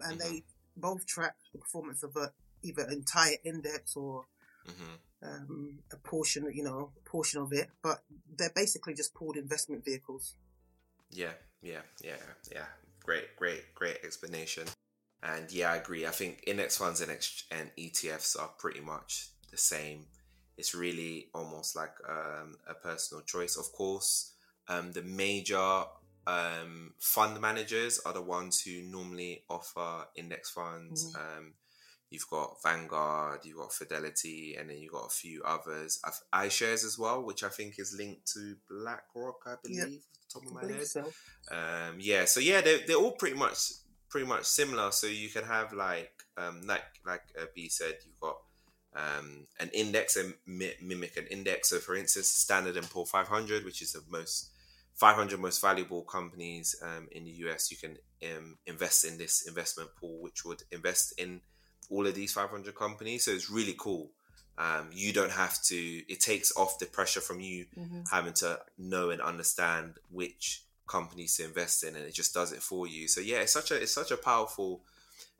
[0.00, 0.34] and mm-hmm.
[0.34, 0.42] they
[0.76, 2.32] both track the performance of a,
[2.64, 4.24] either an entire index or
[4.66, 5.28] mm-hmm.
[5.28, 7.68] um, a portion, you know, a portion of it.
[7.80, 8.00] But
[8.36, 10.34] they're basically just pooled investment vehicles.
[11.12, 12.16] Yeah, yeah, yeah,
[12.52, 12.64] yeah.
[13.04, 14.64] Great, great, great explanation.
[15.24, 16.06] And yeah, I agree.
[16.06, 20.06] I think index funds and, ex- and ETFs are pretty much the same.
[20.58, 23.56] It's really almost like um, a personal choice.
[23.56, 24.32] Of course,
[24.68, 25.84] um, the major
[26.26, 31.12] um, fund managers are the ones who normally offer index funds.
[31.12, 31.38] Mm-hmm.
[31.38, 31.52] Um,
[32.10, 36.00] you've got Vanguard, you've got Fidelity, and then you've got a few others.
[36.32, 40.00] I iShares as well, which I think is linked to BlackRock, I believe, yep.
[40.32, 40.86] top of my head.
[40.86, 41.00] So.
[41.50, 43.72] Um, yeah, so yeah, they're, they're all pretty much
[44.14, 44.92] pretty much similar.
[44.92, 48.36] So you can have like um, like like uh, B said, you've got
[48.94, 51.70] um, an index and mi- mimic an index.
[51.70, 54.50] So for instance, Standard and Poor 500, which is the most
[54.94, 57.96] 500 most valuable companies um, in the US, you can
[58.30, 61.40] um, invest in this investment pool, which would invest in
[61.90, 63.24] all of these 500 companies.
[63.24, 64.12] So it's really cool.
[64.56, 65.76] Um, you don't have to.
[65.76, 68.02] It takes off the pressure from you mm-hmm.
[68.12, 72.62] having to know and understand which companies to invest in, and it just does it
[72.62, 73.08] for you.
[73.08, 74.82] So yeah, it's such a it's such a powerful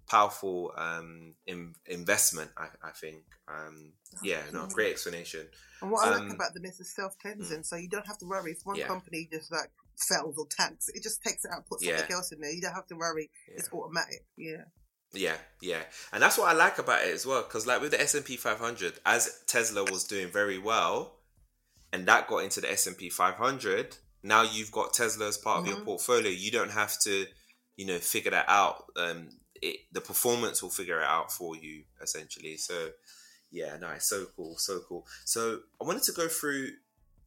[0.07, 2.51] powerful um, in, investment.
[2.57, 3.22] I, I think.
[3.49, 3.92] Um,
[4.22, 5.47] yeah, no, great explanation.
[5.82, 7.66] And what I like um, about them is the self cleansing, mm.
[7.66, 8.86] so you don't have to worry if one yeah.
[8.86, 10.88] company just like fails or tanks.
[10.88, 11.99] It just takes it out, puts yeah.
[11.99, 12.53] something else in there.
[12.53, 13.30] You don't have to worry.
[13.49, 13.55] Yeah.
[13.59, 14.24] It's automatic.
[14.36, 14.64] Yeah.
[15.12, 15.82] Yeah, yeah,
[16.12, 17.42] and that's what I like about it as well.
[17.42, 21.20] Because like with the S and P 500, as Tesla was doing very well,
[21.92, 25.58] and that got into the S and P 500, now you've got Tesla as part
[25.58, 25.64] mm-hmm.
[25.64, 25.84] of your mm-hmm.
[25.84, 26.30] portfolio.
[26.30, 27.26] You don't have to,
[27.76, 28.86] you know, figure that out.
[28.96, 29.28] Um,
[29.60, 32.56] it, the performance will figure it out for you essentially.
[32.56, 32.88] So,
[33.52, 34.08] Yeah, nice.
[34.08, 34.56] So cool.
[34.56, 35.06] So cool.
[35.24, 36.70] So I wanted to go through,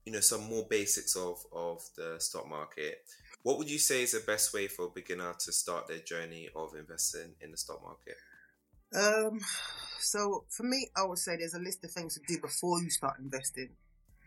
[0.06, 2.98] you know, some more basics of of the stock market.
[3.44, 6.50] What would you say is the best way for a beginner to start their journey
[6.56, 8.18] of investing in the stock market?
[8.96, 9.40] Um,
[10.00, 12.90] so for me, I would say there's a list of things to do before you
[12.90, 13.70] start investing.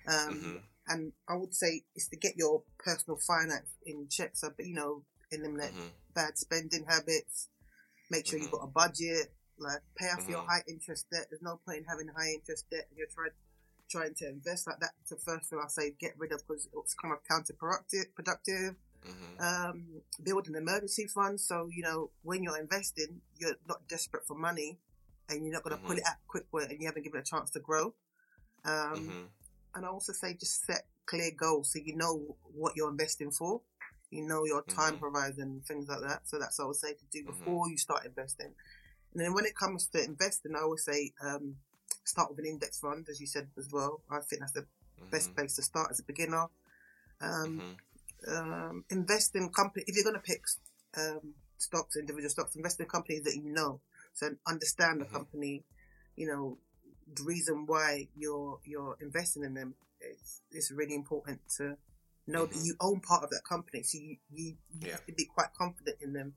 [0.07, 0.57] Um, mm-hmm.
[0.91, 4.33] And I would say is to get your personal finance in check.
[4.35, 5.89] So, you know, eliminate mm-hmm.
[6.15, 7.49] bad spending habits.
[8.11, 8.45] Make sure mm-hmm.
[8.45, 9.33] you've got a budget.
[9.59, 10.49] Like pay off your mm-hmm.
[10.49, 11.27] high interest debt.
[11.31, 13.31] There's no point in having high interest debt if you're trying
[13.91, 14.91] trying to invest like that.
[15.09, 18.15] The first thing I say get rid of because it's kind of counterproductive.
[18.15, 18.75] Productive.
[19.07, 19.43] Mm-hmm.
[19.43, 19.85] Um,
[20.23, 24.79] build an emergency fund so you know when you're investing, you're not desperate for money,
[25.29, 25.99] and you're not going to pull mm-hmm.
[25.99, 27.95] it out quick and you haven't given it a chance to grow.
[28.65, 29.23] Um, mm-hmm.
[29.75, 33.61] And I also say just set clear goals so you know what you're investing for.
[34.11, 35.05] You know your time mm-hmm.
[35.05, 36.23] horizon, things like that.
[36.25, 37.39] So that's what I would say to do mm-hmm.
[37.39, 38.53] before you start investing.
[39.13, 41.57] And then when it comes to investing, I always say um,
[42.05, 44.03] start with an index fund, as you said as well.
[44.11, 44.67] I think that's the
[45.11, 45.37] best mm-hmm.
[45.37, 46.47] place to start as a beginner.
[47.21, 47.77] Um,
[48.29, 50.43] um, invest in company if you're going to pick
[50.97, 52.57] um, stocks, individual stocks.
[52.57, 53.81] Invest in companies that you know,
[54.13, 55.17] so understand the mm-hmm.
[55.17, 55.65] company.
[56.17, 56.59] You know
[57.15, 59.75] the reason why you're you're investing in them.
[60.01, 61.77] It's it's really important to
[62.27, 64.93] know that you own part of that company, so you you, you yeah.
[64.93, 66.35] have to be quite confident in them.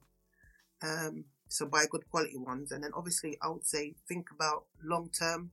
[0.82, 5.10] Um, so buy good quality ones, and then obviously I would say think about long
[5.18, 5.52] term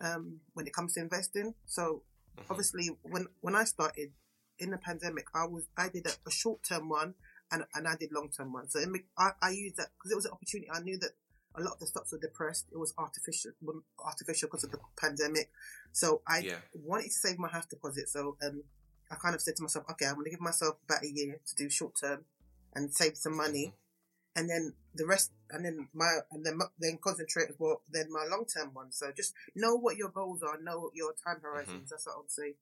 [0.00, 1.54] um, when it comes to investing.
[1.66, 2.02] So
[2.36, 2.46] mm-hmm.
[2.50, 4.10] obviously when when I started
[4.58, 7.14] in the pandemic, I was I did a, a short term one
[7.50, 8.68] and and I did long term one.
[8.68, 8.80] So
[9.18, 10.70] I I used that because it was an opportunity.
[10.70, 11.10] I knew that
[11.54, 12.66] a lot of the stocks were depressed.
[12.72, 13.52] It was artificial
[13.98, 15.50] artificial because of the pandemic.
[15.92, 16.56] So I yeah.
[16.72, 18.08] wanted to save my house deposit.
[18.08, 18.62] So um,
[19.10, 21.40] I kind of said to myself, okay, I'm going to give myself about a year
[21.46, 22.24] to do short term
[22.74, 23.66] and save some money.
[23.66, 23.76] Mm-hmm.
[24.36, 27.82] And then the rest, and then my, and then then concentrate as well.
[27.88, 28.90] Then my long term one.
[28.90, 31.76] So just know what your goals are, know your time horizons.
[31.76, 31.86] Mm-hmm.
[31.88, 32.54] That's what I would say.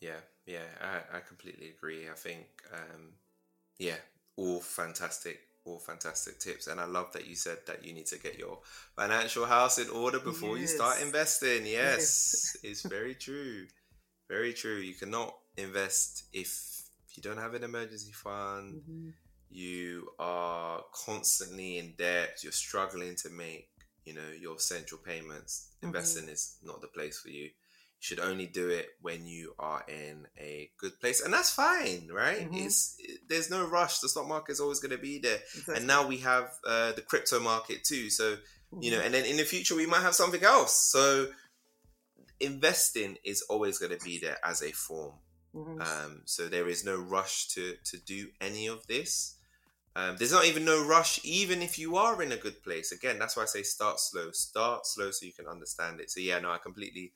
[0.00, 2.08] Yeah, yeah, I, I completely agree.
[2.08, 3.14] I think, um,
[3.78, 3.96] yeah,
[4.36, 6.66] all fantastic, all fantastic tips.
[6.66, 8.58] And I love that you said that you need to get your
[8.96, 10.60] financial house in order before yes.
[10.70, 11.66] you start investing.
[11.66, 12.56] Yes, yes.
[12.62, 13.66] it's very true.
[14.28, 14.76] Very true.
[14.76, 16.82] You cannot invest if
[17.14, 18.74] you don't have an emergency fund.
[18.74, 19.08] Mm-hmm.
[19.50, 22.40] You are constantly in debt.
[22.42, 23.68] You're struggling to make,
[24.04, 25.68] you know, your central payments.
[25.76, 25.86] Mm-hmm.
[25.86, 27.50] Investing is not the place for you
[28.00, 32.42] should only do it when you are in a good place and that's fine right
[32.42, 32.66] mm-hmm.
[32.66, 35.76] it's it, there's no rush the stock market is always going to be there exactly.
[35.76, 38.82] and now we have uh, the crypto market too so mm-hmm.
[38.82, 41.26] you know and then in the future we might have something else so
[42.40, 45.14] investing is always going to be there as a form
[45.54, 45.80] mm-hmm.
[45.80, 49.34] um, so there is no rush to to do any of this
[49.96, 52.92] um, there's not even no rush, even if you are in a good place.
[52.92, 54.30] Again, that's why I say start slow.
[54.30, 56.08] Start slow so you can understand it.
[56.08, 57.10] So yeah, no, I completely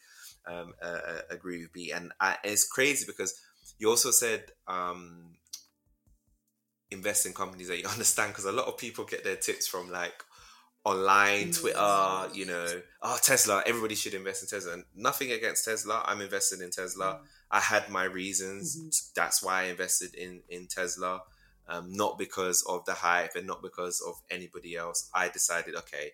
[0.47, 1.93] um, uh, uh, agree with B.
[1.93, 3.41] And I, it's crazy because
[3.79, 5.37] you also said um,
[6.91, 9.91] invest in companies that you understand because a lot of people get their tips from
[9.91, 10.15] like
[10.85, 11.61] online, mm.
[11.61, 12.67] Twitter, you know,
[13.03, 14.75] oh, Tesla, everybody should invest in Tesla.
[14.75, 16.03] And nothing against Tesla.
[16.07, 17.05] I'm invested in Tesla.
[17.05, 17.19] Mm.
[17.51, 18.77] I had my reasons.
[18.77, 18.89] Mm-hmm.
[19.15, 21.23] That's why I invested in, in Tesla.
[21.69, 25.09] Um, not because of the hype and not because of anybody else.
[25.15, 26.13] I decided, okay,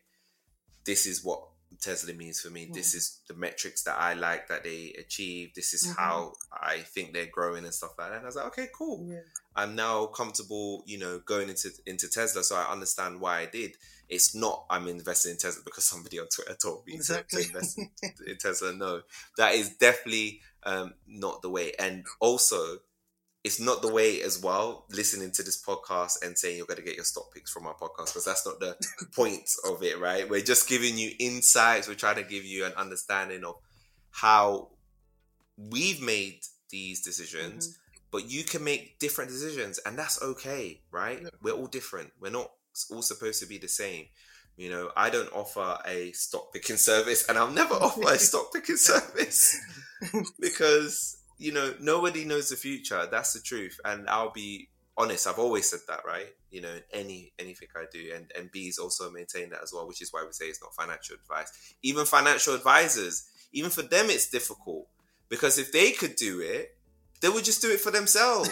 [0.84, 1.42] this is what
[1.80, 2.66] Tesla means for me.
[2.66, 2.74] Yeah.
[2.74, 5.54] This is the metrics that I like that they achieve.
[5.54, 6.00] This is mm-hmm.
[6.00, 8.16] how I think they're growing and stuff like that.
[8.16, 9.06] And I was like, okay, cool.
[9.08, 9.20] Yeah.
[9.54, 13.72] I'm now comfortable, you know, going into into Tesla, so I understand why I did.
[14.08, 17.44] It's not I'm investing in Tesla because somebody on Twitter told me exactly.
[17.44, 18.72] to, to invest in Tesla.
[18.72, 19.02] No,
[19.36, 21.72] that is definitely um, not the way.
[21.78, 22.78] And also,
[23.48, 26.84] it's not the way as well listening to this podcast and saying you're going to
[26.84, 28.76] get your stock picks from our podcast because that's not the
[29.16, 30.28] point of it right?
[30.28, 31.88] We're just giving you insights.
[31.88, 33.54] We're trying to give you an understanding of
[34.10, 34.68] how
[35.56, 38.00] we've made these decisions mm-hmm.
[38.10, 41.22] but you can make different decisions and that's okay right?
[41.22, 41.30] Yeah.
[41.40, 42.10] we're all different.
[42.20, 42.50] We're not
[42.92, 44.04] all supposed to be the same.
[44.58, 48.52] You know i don't offer a stock picking service and i'll never offer a stock
[48.52, 49.56] picking service
[50.40, 53.06] because you know, nobody knows the future.
[53.10, 53.80] That's the truth.
[53.84, 56.26] And I'll be honest, I've always said that, right?
[56.50, 60.02] You know, any anything I do, and and B's also maintain that as well, which
[60.02, 61.74] is why we say it's not financial advice.
[61.82, 64.88] Even financial advisors, even for them, it's difficult
[65.28, 66.76] because if they could do it,
[67.20, 68.50] they would just do it for themselves,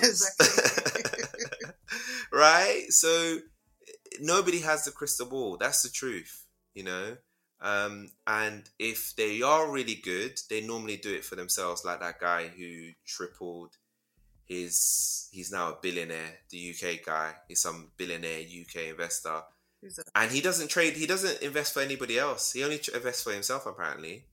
[2.33, 2.85] right?
[2.91, 3.39] So
[4.21, 5.57] nobody has the crystal ball.
[5.57, 7.17] That's the truth, you know.
[7.61, 12.21] Um, and if they are really good, they normally do it for themselves, like that
[12.21, 13.77] guy who tripled
[14.45, 15.29] his.
[15.33, 17.35] He's now a billionaire, the UK guy.
[17.49, 19.43] He's some billionaire UK investor.
[20.15, 20.95] And he doesn't trade.
[20.95, 22.53] He doesn't invest for anybody else.
[22.53, 23.67] He only invests for himself.
[23.67, 24.25] Apparently.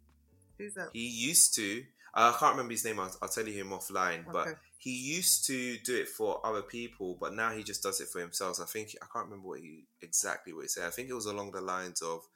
[0.58, 0.90] Who's that?
[0.94, 1.84] He used to.
[2.16, 3.00] Uh, I can't remember his name.
[3.00, 4.22] I'll, I'll tell you him offline.
[4.22, 4.32] Okay.
[4.32, 4.48] But
[4.78, 8.20] he used to do it for other people, but now he just does it for
[8.20, 8.60] himself.
[8.62, 10.86] I think I can't remember what he exactly what he said.
[10.86, 12.28] I think it was along the lines of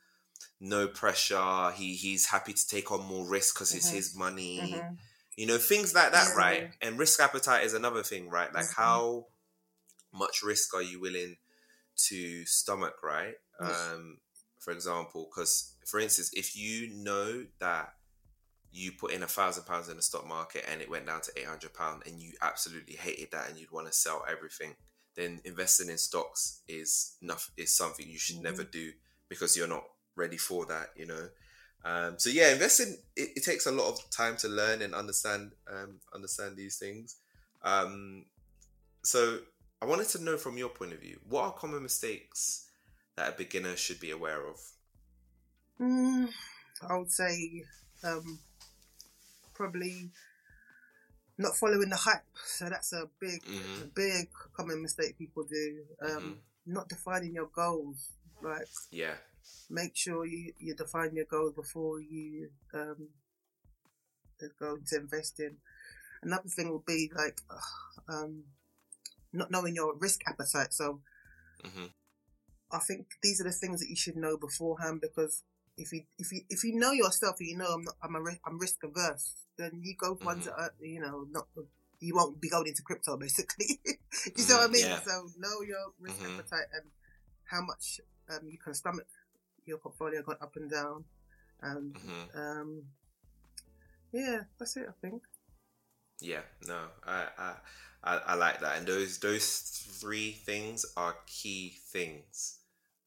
[0.59, 1.71] no pressure.
[1.71, 3.77] He he's happy to take on more risk because mm-hmm.
[3.77, 4.59] it's his money.
[4.63, 4.93] Mm-hmm.
[5.35, 6.35] You know things like that, yeah.
[6.35, 6.69] right?
[6.81, 8.53] And risk appetite is another thing, right?
[8.53, 8.81] Like mm-hmm.
[8.81, 9.27] how
[10.13, 11.37] much risk are you willing
[12.07, 13.35] to stomach, right?
[13.59, 14.17] Um,
[14.59, 17.93] for example, because for instance, if you know that
[18.71, 21.31] you put in a thousand pounds in the stock market and it went down to
[21.37, 24.75] eight hundred pound, and you absolutely hated that, and you'd want to sell everything,
[25.15, 28.45] then investing in stocks is enough is something you should mm-hmm.
[28.45, 28.91] never do
[29.29, 29.83] because you're not
[30.17, 31.29] ready for that, you know.
[31.85, 35.51] Um, so yeah, investing it, it, takes a lot of time to learn and understand
[35.71, 37.17] um, understand these things.
[37.63, 38.25] Um,
[39.03, 39.39] so
[39.81, 42.67] I wanted to know from your point of view, what are common mistakes
[43.15, 44.59] that a beginner should be aware of?
[45.79, 46.29] Mm,
[46.89, 47.63] I would say
[48.03, 48.39] um,
[49.53, 50.09] probably
[51.37, 52.23] not following the hype.
[52.45, 53.83] So that's a big, mm-hmm.
[53.83, 55.83] a big common mistake people do.
[56.01, 56.73] Um, mm-hmm.
[56.73, 58.09] Not defining your goals.
[58.41, 59.15] Like yeah,
[59.69, 63.09] make sure you, you define your goals before you um,
[64.59, 65.57] go into investing.
[66.21, 67.39] Another thing will be like
[68.09, 68.43] um,
[69.33, 70.73] not knowing your risk appetite.
[70.73, 71.01] So
[71.63, 71.85] mm-hmm.
[72.71, 75.43] I think these are the things that you should know beforehand because
[75.77, 78.19] if you if you if you know yourself, and you know I'm not I'm a,
[78.45, 79.35] I'm risk averse.
[79.57, 80.59] Then you go for ones mm-hmm.
[80.59, 81.47] that are, you know not
[81.99, 83.79] you won't be going into crypto basically.
[83.85, 84.49] you mm-hmm.
[84.49, 84.85] know what I mean?
[84.85, 84.99] Yeah.
[85.01, 86.39] So know your risk mm-hmm.
[86.39, 86.89] appetite and
[87.45, 89.07] how much um, you can stomach
[89.67, 91.03] your portfolio going up and down.
[91.61, 92.39] And mm-hmm.
[92.39, 92.83] um,
[94.11, 94.87] yeah, that's it.
[94.89, 95.23] I think.
[96.21, 96.41] Yeah.
[96.67, 96.79] No.
[97.05, 97.25] I.
[97.37, 97.53] I
[98.03, 99.45] I, I like that, and those those
[99.99, 102.59] three things are key things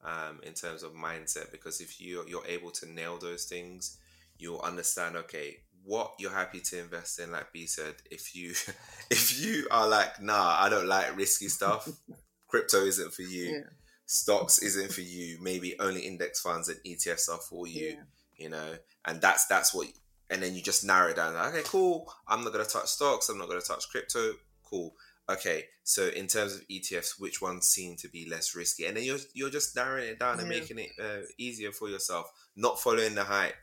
[0.03, 1.51] um, in terms of mindset.
[1.51, 3.97] Because if you you're able to nail those things,
[4.37, 5.15] you'll understand.
[5.15, 7.31] Okay, what you're happy to invest in.
[7.31, 8.51] Like B said, if you
[9.09, 11.89] if you are like, nah, I don't like risky stuff.
[12.47, 13.45] crypto isn't for you.
[13.45, 13.69] Yeah.
[14.11, 15.37] Stocks isn't for you.
[15.41, 17.95] Maybe only index funds and ETFs are for you.
[17.95, 18.03] Yeah.
[18.35, 19.87] You know, and that's that's what.
[20.29, 21.35] And then you just narrow it down.
[21.35, 22.11] okay, cool.
[22.27, 23.29] I'm not gonna touch stocks.
[23.29, 24.33] I'm not gonna touch crypto
[24.71, 24.95] cool.
[25.29, 28.85] Okay, so in terms of ETFs, which ones seem to be less risky?
[28.85, 30.41] And then you're you're just narrowing it down yeah.
[30.41, 32.31] and making it uh, easier for yourself.
[32.55, 33.55] Not following the hype,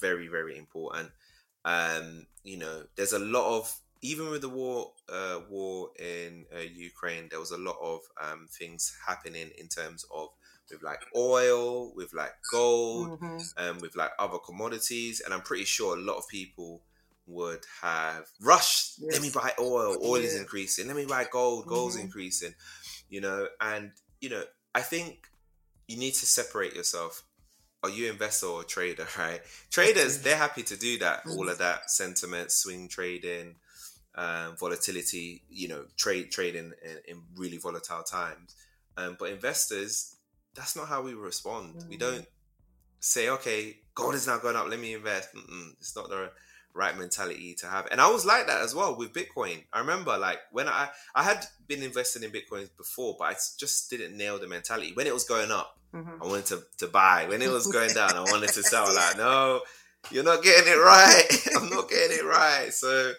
[0.00, 1.10] very very important.
[1.64, 3.72] Um, you know, there's a lot of
[4.02, 8.48] even with the war uh, war in uh, Ukraine, there was a lot of um,
[8.50, 10.28] things happening in terms of
[10.70, 13.38] with like oil, with like gold, mm-hmm.
[13.56, 16.82] um, with like other commodities, and I'm pretty sure a lot of people
[17.26, 18.94] would have rushed.
[18.98, 19.12] Yes.
[19.12, 19.96] Let me buy oil.
[20.02, 20.26] Oil yeah.
[20.26, 20.86] is increasing.
[20.88, 21.66] Let me buy gold.
[21.66, 22.06] Gold's mm-hmm.
[22.06, 22.54] increasing.
[23.08, 24.42] You know, and you know,
[24.74, 25.28] I think
[25.86, 27.22] you need to separate yourself.
[27.84, 29.06] Are you an investor or a trader?
[29.18, 29.40] Right?
[29.70, 31.22] Traders, they're happy to do that.
[31.28, 33.56] All of that sentiment, swing trading,
[34.14, 35.42] um, volatility.
[35.48, 38.56] You know, trade trading in, in really volatile times.
[38.96, 40.16] Um, but investors,
[40.54, 41.76] that's not how we respond.
[41.76, 41.88] Mm-hmm.
[41.88, 42.26] We don't
[43.00, 44.68] say, okay, gold is now going up.
[44.68, 45.34] Let me invest.
[45.34, 46.30] Mm-mm, it's not the
[46.74, 47.88] right mentality to have.
[47.90, 49.62] And I was like that as well with Bitcoin.
[49.72, 53.90] I remember like when I I had been investing in Bitcoins before, but I just
[53.90, 54.92] didn't nail the mentality.
[54.94, 56.22] When it was going up, mm-hmm.
[56.22, 57.26] I wanted to, to buy.
[57.28, 58.92] When it was going down, I wanted to sell.
[58.94, 59.60] Like, no,
[60.10, 61.48] you're not getting it right.
[61.56, 62.72] I'm not getting it right.
[62.72, 63.12] So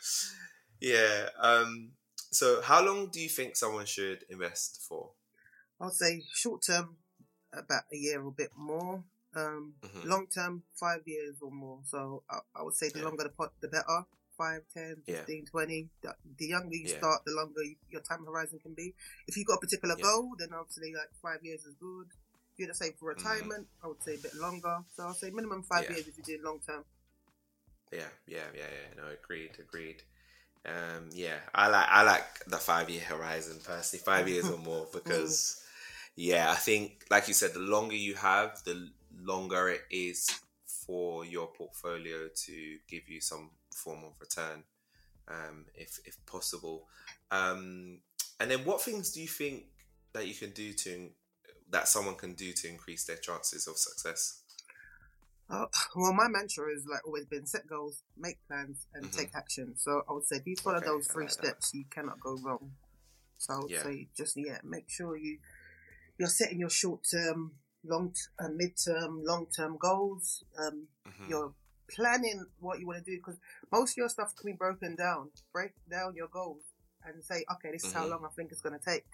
[0.84, 1.30] yeah.
[1.40, 1.92] Um
[2.32, 5.12] so how long do you think someone should invest for?
[5.80, 6.98] I'd say short term
[7.54, 9.04] about a year or a bit more.
[9.36, 10.10] Um, mm-hmm.
[10.10, 11.80] long term, five years or more.
[11.86, 13.06] So I, I would say the yeah.
[13.06, 14.06] longer the pot, the better.
[14.36, 15.50] 5, 10, 15, yeah.
[15.52, 15.90] 20.
[16.02, 16.98] The, the younger you yeah.
[16.98, 17.62] start, the longer
[17.92, 18.96] your time horizon can be.
[19.28, 22.08] If you've got a particular goal, then obviously like five years is good.
[22.52, 23.26] If you're to say for mm-hmm.
[23.26, 23.86] retirement, mm-hmm.
[23.86, 24.80] I would say a bit longer.
[24.96, 26.84] So I'll say minimum five years if you're doing long term.
[27.92, 29.02] Yeah, yeah, yeah, yeah.
[29.02, 30.02] No, agreed, agreed.
[30.66, 34.88] Um, yeah, I like I like the five year horizon personally, five years or more,
[34.94, 35.62] because
[36.16, 38.90] yeah, I think like you said, the longer you have, the
[39.22, 40.30] longer it is
[40.68, 44.64] for your portfolio to give you some form of return,
[45.28, 46.88] um, if if possible.
[47.32, 48.00] Um,
[48.40, 49.66] and then, what things do you think
[50.14, 51.10] that you can do to
[51.72, 54.43] that someone can do to increase their chances of success?
[55.54, 59.18] Uh, well, my mantra has like always been set goals, make plans, and mm-hmm.
[59.18, 59.74] take action.
[59.78, 61.78] So I would say if you follow okay, those three like steps, that.
[61.78, 62.72] you cannot go wrong.
[63.38, 63.84] So I would yeah.
[63.84, 65.38] say just yeah, make sure you
[66.18, 67.54] you're setting your short term
[67.86, 70.44] long, uh, mid-term, long-term goals.
[70.58, 71.30] Um, mm-hmm.
[71.30, 71.54] You're
[71.90, 73.40] planning what you want to do because
[73.72, 75.32] most of your stuff can be broken down.
[75.52, 76.62] Break down your goals
[77.06, 78.00] and say, okay, this is mm-hmm.
[78.00, 79.06] how long I think it's going to take.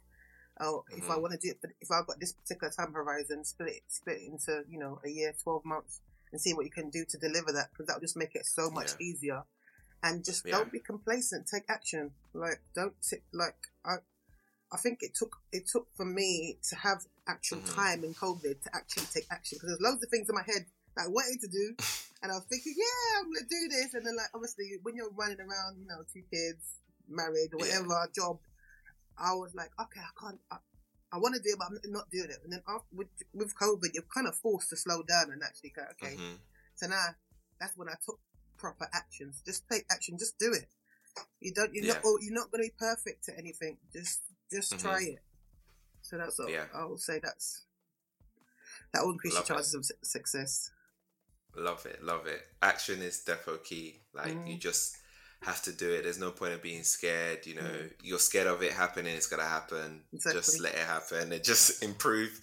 [0.59, 1.21] oh, if I mm-hmm.
[1.21, 4.31] want to do it, if I've got this particular time horizon, split it, split it
[4.31, 6.01] into, you know, a year, 12 months
[6.32, 8.69] and see what you can do to deliver that because that'll just make it so
[8.69, 9.07] much yeah.
[9.07, 9.43] easier.
[10.01, 10.57] And just yeah.
[10.57, 11.47] don't be complacent.
[11.47, 12.11] Take action.
[12.34, 13.55] Like don't sit, like
[13.86, 13.95] I.
[14.71, 17.75] I think it took it took for me to have actual mm-hmm.
[17.75, 20.63] time in COVID to actually take action because there's loads of things in my head
[20.95, 21.73] that I wanted to do,
[22.21, 25.09] and I was thinking, yeah, I'm gonna do this, and then like obviously when you're
[25.17, 26.77] running around, you know, two kids,
[27.09, 28.13] married, or whatever, yeah.
[28.13, 28.38] job,
[29.17, 30.39] I was like, okay, I can't.
[30.51, 30.57] I,
[31.12, 32.38] I want to do it, but I'm not doing it.
[32.43, 35.74] And then after, with, with COVID, you're kind of forced to slow down and actually
[35.76, 36.16] go, okay.
[36.16, 36.36] Mm-hmm.
[36.76, 37.16] So now
[37.60, 38.20] that's when I took
[38.57, 39.41] proper actions.
[39.45, 40.18] Just take action.
[40.18, 40.68] Just do it.
[41.41, 41.74] You don't.
[41.74, 41.93] You're yeah.
[41.93, 42.03] not.
[42.22, 43.78] You're not going to be perfect at anything.
[43.91, 44.88] Just just mm-hmm.
[44.88, 45.20] try it.
[46.01, 46.49] So that's all.
[46.49, 46.66] Yeah.
[46.74, 47.66] I will say that's
[48.93, 49.78] that will increase love your chances it.
[49.80, 50.72] of success.
[51.55, 52.41] Love it, love it.
[52.62, 54.01] Action is defo key.
[54.14, 54.47] Like mm.
[54.47, 54.97] you just
[55.41, 56.03] have to do it.
[56.03, 57.45] There's no point of being scared.
[57.45, 57.91] You know, mm.
[58.03, 59.15] you're scared of it happening.
[59.15, 60.01] It's gonna happen.
[60.13, 60.41] Exactly.
[60.41, 62.39] Just let it happen and just improve.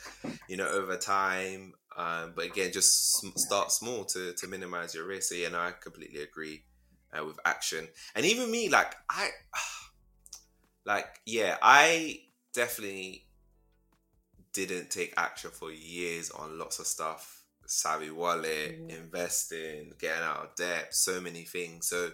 [0.48, 1.74] You know, over time.
[1.96, 5.30] Um, but again, just start small to to minimize your risk.
[5.30, 6.64] So yeah, no, I completely agree
[7.18, 7.86] uh, with action.
[8.14, 9.28] And even me, like I,
[10.84, 12.20] like yeah, I
[12.54, 13.26] definitely
[14.52, 17.42] didn't take action for years on lots of stuff.
[17.66, 18.90] Savvy wallet, mm.
[18.90, 21.88] investing, getting out of debt, so many things.
[21.88, 22.10] So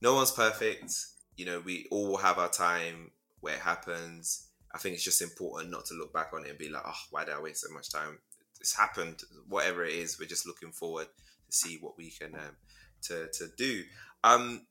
[0.00, 0.94] no one's perfect.
[1.36, 4.48] You know, we all have our time where it happens.
[4.74, 7.00] I think it's just important not to look back on it and be like, oh,
[7.10, 8.18] why did I waste so much time?
[8.60, 9.20] It's happened.
[9.48, 12.56] Whatever it is, we're just looking forward to see what we can um,
[13.02, 13.82] to to do.
[14.24, 14.66] Um,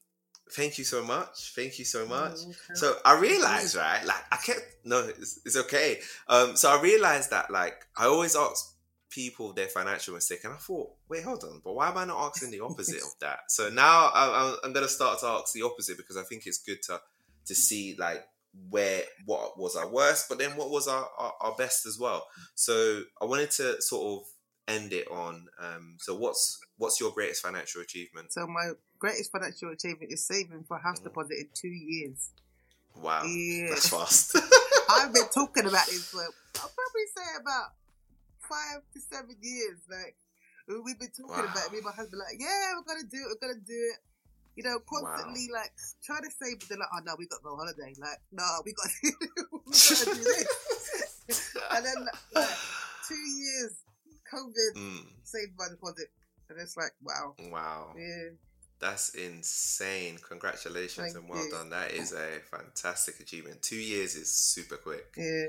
[0.52, 1.54] thank you so much.
[1.56, 2.34] Thank you so much.
[2.38, 2.74] Oh, okay.
[2.76, 6.00] So I realized, right, like I kept no, it's, it's okay.
[6.28, 8.77] Um, so I realized that like I always ask
[9.18, 10.42] people their financial mistake.
[10.44, 13.18] And I thought, wait, hold on, but why am I not asking the opposite of
[13.22, 13.40] that?
[13.50, 16.60] So now I'm, I'm going to start to ask the opposite because I think it's
[16.60, 17.02] good to
[17.48, 18.24] to see like
[18.70, 22.28] where what was our worst, but then what was our, our, our best as well.
[22.54, 24.28] So I wanted to sort of
[24.68, 25.48] end it on.
[25.60, 28.32] Um, so what's what's your greatest financial achievement?
[28.32, 31.06] So my greatest financial achievement is saving for a house mm.
[31.06, 32.30] deposit in two years.
[32.96, 33.70] Wow, yeah.
[33.70, 34.38] that's fast.
[34.90, 37.72] I've been talking about this for I'll probably say about
[38.50, 39.80] five to seven years.
[39.90, 40.16] Like
[40.68, 41.52] we've been talking wow.
[41.52, 41.72] about it.
[41.72, 43.28] Me and my husband like, yeah, we're gonna do it.
[43.32, 44.00] We're gonna do it.
[44.58, 45.62] You know, constantly wow.
[45.62, 45.72] like
[46.04, 47.94] trying to save, but they're like, oh no, we got to go on holiday.
[48.02, 51.56] Like, no, we got to, we got to do this.
[51.72, 52.50] and then like,
[53.08, 53.78] two years,
[54.34, 55.06] COVID mm.
[55.22, 56.08] saved my deposit,
[56.50, 58.34] and it's like, wow, wow, yeah.
[58.80, 60.18] That's insane.
[60.28, 61.52] Congratulations Thank and well you.
[61.52, 61.70] done.
[61.72, 63.62] That is a fantastic achievement.
[63.62, 65.14] Two years is super quick.
[65.18, 65.48] Yeah.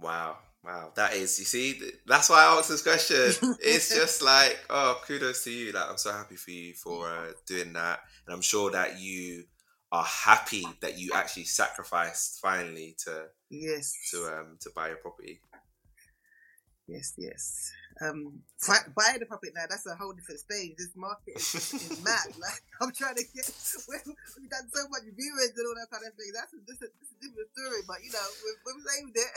[0.00, 0.38] Wow.
[0.64, 3.16] Wow, that is, you see, that's why I asked this question.
[3.62, 5.72] it's just like, oh, kudos to you.
[5.72, 8.00] Like, I'm so happy for you for uh, doing that.
[8.26, 9.44] And I'm sure that you
[9.92, 15.40] are happy that you actually sacrificed finally to yes to um to buy a property.
[16.86, 17.72] Yes, yes
[18.02, 18.42] um,
[18.96, 20.74] buying the puppet now, that's a whole different stage.
[20.76, 22.34] This market is, is mad.
[22.40, 23.46] Like I'm trying to get,
[23.88, 26.32] we've done so much viewings and all that kind of thing.
[26.34, 29.32] That's a, that's a, that's a different story, but you know, we've, we've saved it.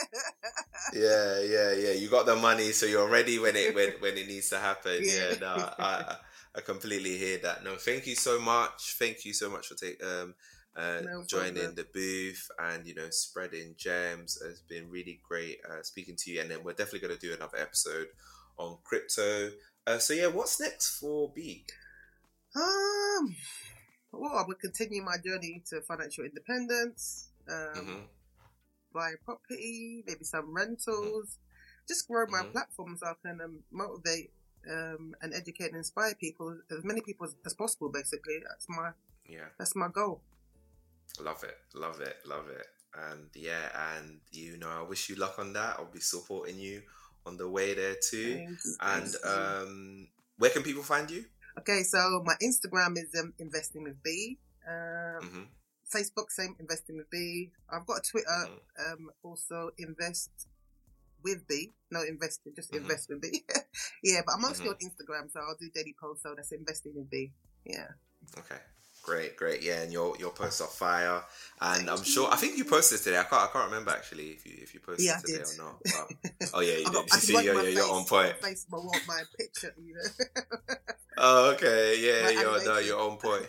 [0.98, 1.94] yeah, yeah, yeah.
[1.94, 5.00] You got the money, so you're ready when it when, when it needs to happen.
[5.02, 6.16] Yeah, yeah no, I
[6.56, 7.62] I completely hear that.
[7.62, 8.96] No, thank you so much.
[8.98, 10.34] Thank you so much for taking um
[10.78, 15.82] uh, no joining the booth and you know spreading gems has been really great uh,
[15.82, 18.06] speaking to you and then we're definitely going to do another episode
[18.58, 19.50] on crypto.
[19.86, 21.64] Uh, so yeah, what's next for B?
[22.54, 23.34] Um,
[24.12, 27.28] well, I will continue my journey to financial independence.
[27.48, 28.00] Um, mm-hmm.
[28.92, 31.26] buy property, maybe some rentals.
[31.26, 31.88] Mm-hmm.
[31.88, 32.52] Just grow my mm-hmm.
[32.52, 34.30] platform so I can um, motivate
[34.70, 37.90] um, and educate and inspire people, as many people as, as possible.
[37.90, 38.90] Basically, that's my
[39.26, 40.20] yeah, that's my goal.
[41.20, 42.66] Love it, love it, love it,
[43.10, 45.76] and yeah, and you know, I wish you luck on that.
[45.78, 46.82] I'll be supporting you
[47.26, 48.46] on the way there too.
[48.80, 51.24] And um, where can people find you?
[51.58, 54.38] Okay, so my Instagram is um, investing with B.
[54.66, 55.42] Um, mm-hmm.
[55.94, 57.50] Facebook, same investing with B.
[57.72, 58.92] I've got a Twitter, mm-hmm.
[58.92, 60.30] um, also invest
[61.24, 61.72] with B.
[61.90, 62.82] No, investing, just mm-hmm.
[62.82, 63.42] invest with B.
[64.04, 64.84] yeah, but I'm mostly mm-hmm.
[64.84, 66.22] on Instagram, so I'll do daily posts.
[66.22, 67.32] So that's investing with B.
[67.64, 67.88] Yeah.
[68.38, 68.60] Okay.
[69.08, 71.22] Great, great, yeah, and your your posts are fire,
[71.62, 73.16] and I'm sure I think you posted today.
[73.16, 75.78] I can't I can't remember actually if you if you posted yeah, today or not.
[75.82, 76.92] But, oh yeah, you did.
[76.92, 78.36] Got, you see, yeah, yeah, you're on point.
[78.36, 80.74] Face, I want my picture, you know.
[81.16, 83.46] oh okay, yeah, my you're no, you're on point.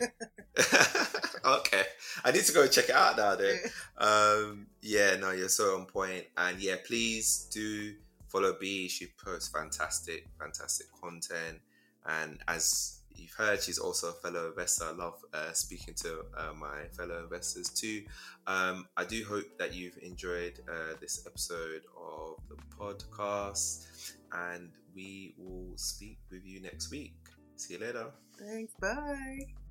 [1.43, 1.83] okay,
[2.23, 3.35] I need to go check it out now.
[3.35, 3.59] Then,
[3.97, 7.95] um, yeah, no, you're so on point, and yeah, please do
[8.29, 8.87] follow B.
[8.87, 11.59] She posts fantastic, fantastic content,
[12.05, 14.85] and as you've heard, she's also a fellow investor.
[14.85, 18.03] I love uh, speaking to uh, my fellow investors too.
[18.47, 25.33] Um, I do hope that you've enjoyed uh, this episode of the podcast, and we
[25.37, 27.15] will speak with you next week.
[27.55, 28.07] See you later.
[28.37, 28.73] Thanks.
[28.79, 29.68] Bye.